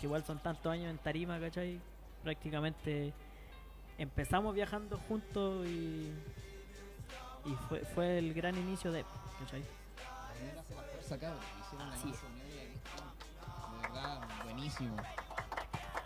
[0.00, 1.78] Que igual son tantos años en tarima, ¿cachai?
[2.22, 3.12] Prácticamente
[3.98, 6.12] empezamos viajando juntos y,
[7.44, 9.04] y fue, fue el gran inicio de,
[9.40, 9.62] ¿cachai?
[11.92, 12.20] Así es.
[12.22, 14.96] De verdad, buenísimo.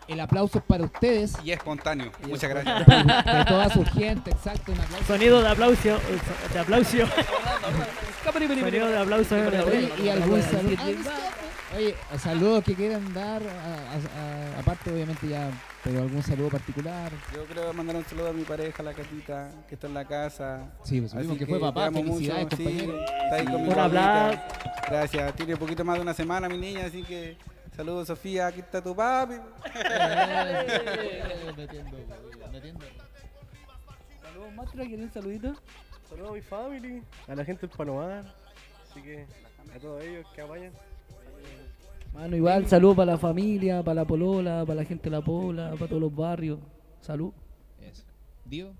[0.07, 1.33] El aplauso es para ustedes.
[1.43, 2.11] Y espontáneo.
[2.27, 2.85] Muchas gracias.
[2.87, 4.71] De todas urgente, exacto.
[4.71, 5.05] Un aplauso.
[5.05, 5.99] Sonido de aplauso,
[6.53, 6.97] de aplauso.
[8.63, 9.35] Sonido de aplauso.
[10.01, 10.77] Y algún saludo.
[11.75, 13.41] Oye, saludos que quieran dar,
[14.57, 15.49] aparte obviamente ya,
[15.83, 17.11] pero algún saludo particular.
[17.35, 20.71] Yo quiero mandar un saludo a mi pareja, la Catita, que está en la casa.
[20.83, 23.01] Sí, pues, Así supimos que fue papá, felicidades, mucho, sí, compañero.
[23.01, 23.69] está ahí con mi.
[24.89, 25.35] Gracias.
[25.35, 27.37] Tiene un poquito más de una semana mi niña, así que
[27.75, 29.35] saludos Sofía, aquí está tu papi.
[34.21, 35.53] Saludos, Mastra, ¿quieren un saludito?
[36.09, 38.23] Saludos a mi family, a la gente del Panomar.
[38.89, 39.25] Así que
[39.75, 40.71] a todos ellos que apañan.
[42.13, 45.71] Mano, igual, saludos para la familia, para la polola, para la gente de la pola,
[45.73, 46.59] para todos los barrios.
[46.99, 47.31] Salud.
[47.79, 48.03] Eso.
[48.45, 48.73] Dio.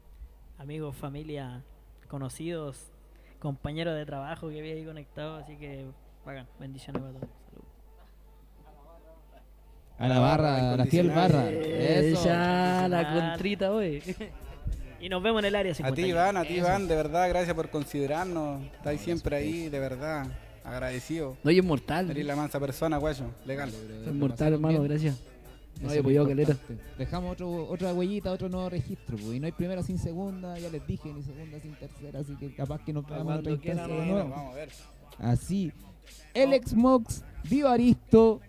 [0.58, 1.64] Amigos, familia,
[2.08, 2.92] conocidos,
[3.38, 5.86] compañeros de trabajo que había ahí conectados, así que
[6.26, 7.30] bacán, bendiciones para todos.
[7.52, 7.66] Salud.
[10.00, 11.50] A la barra, a la fiel barra.
[11.52, 12.26] Eso.
[12.26, 14.02] ya, la contrita, hoy.
[15.00, 15.96] Y nos vemos en el área A 50.
[15.96, 18.64] ti, Iván, a ti, Iván, de verdad, gracias por considerarnos.
[18.74, 20.26] Estáis siempre ahí, de verdad.
[20.68, 21.38] Agradecido.
[21.44, 22.12] No, y es mortal.
[22.12, 23.26] Eres la mansa persona, guayo.
[23.46, 23.70] Legal.
[24.06, 25.16] Es mortal, hermano, gracias.
[25.82, 26.58] No había apoyado caleta.
[26.98, 29.16] Dejamos otro, otra huellita, otro nuevo registro.
[29.16, 32.36] pues, y no hay primera sin segunda, ya les dije, ni segunda sin tercera, así
[32.36, 34.30] que capaz que nos en otra instancia de nuevo.
[34.30, 34.70] Vamos a ver.
[35.20, 35.72] Así.
[36.36, 38.42] Alex Mox, Dio Aristo,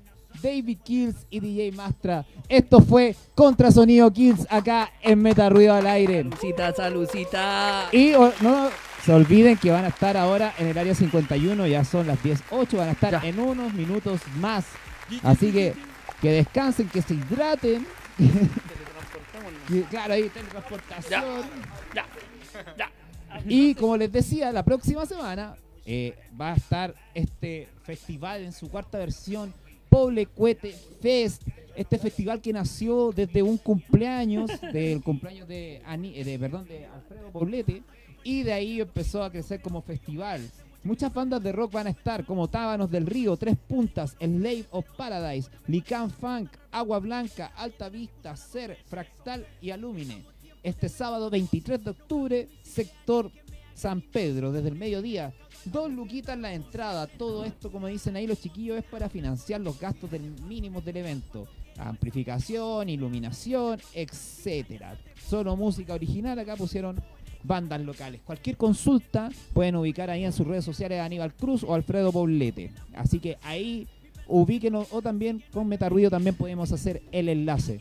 [0.43, 2.25] David Kills y DJ Mastra.
[2.49, 6.23] Esto fue Contrasonido Kills acá en Meta Ruido al Aire.
[6.25, 7.89] Salucita, salucita.
[7.93, 8.69] Y o- no
[9.05, 12.77] se olviden que van a estar ahora en el área 51, ya son las 10.08,
[12.77, 14.65] van a estar en unos minutos más.
[15.23, 15.75] Así que
[16.21, 17.87] que descansen, que se hidraten.
[19.91, 21.23] Claro, ahí teletransportación.
[23.47, 28.69] Y como les decía, la próxima semana eh, va a estar este festival en su
[28.71, 29.53] cuarta versión,
[29.91, 31.43] Poble Cuete Fest.
[31.77, 36.87] Este festival que nació desde un cumpleaños, del cumpleaños de, Ani- eh, de, perdón, de
[36.87, 37.83] Alfredo Poblete,
[38.29, 40.47] y de ahí empezó a crecer como festival.
[40.85, 44.85] Muchas bandas de rock van a estar, como Tábanos del Río, Tres Puntas, Slave of
[44.99, 50.27] Paradise, Lican Funk, Agua Blanca, Alta Vista, Ser, Fractal y Alumine.
[50.63, 53.33] Este sábado 23 de octubre, sector
[53.73, 55.33] San Pedro, desde el mediodía.
[55.65, 57.07] Dos luquitas la entrada.
[57.07, 60.99] Todo esto, como dicen ahí los chiquillos, es para financiar los gastos del mínimos del
[60.99, 61.49] evento.
[61.79, 64.99] Amplificación, iluminación, etcétera.
[65.27, 66.39] Solo música original.
[66.39, 67.01] Acá pusieron
[67.43, 68.21] bandas locales.
[68.25, 72.71] Cualquier consulta pueden ubicar ahí en sus redes sociales a Aníbal Cruz o Alfredo Poblete.
[72.95, 73.87] Así que ahí
[74.27, 77.81] ubíquenos o también con Metarruido también podemos hacer el enlace.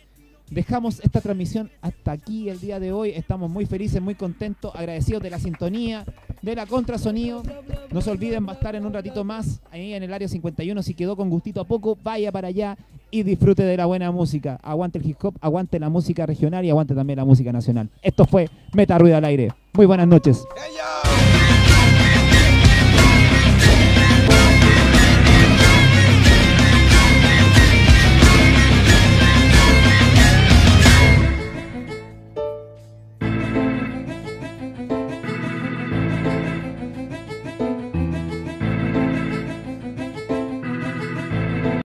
[0.50, 3.10] Dejamos esta transmisión hasta aquí el día de hoy.
[3.10, 6.06] Estamos muy felices, muy contentos, agradecidos de la sintonía,
[6.42, 7.44] de la contrasonido.
[7.92, 10.82] No se olviden, va a estar en un ratito más ahí en el área 51.
[10.84, 12.78] Si quedó con gustito a poco, vaya para allá
[13.12, 14.58] y disfrute de la buena música.
[14.64, 17.90] Aguante el hip hop, aguante la música regional y aguante también la música nacional.
[18.02, 19.52] Esto fue Meta Ruido al aire.
[19.74, 20.46] Muy buenas noches.
[20.56, 21.67] ¡Hey, yo!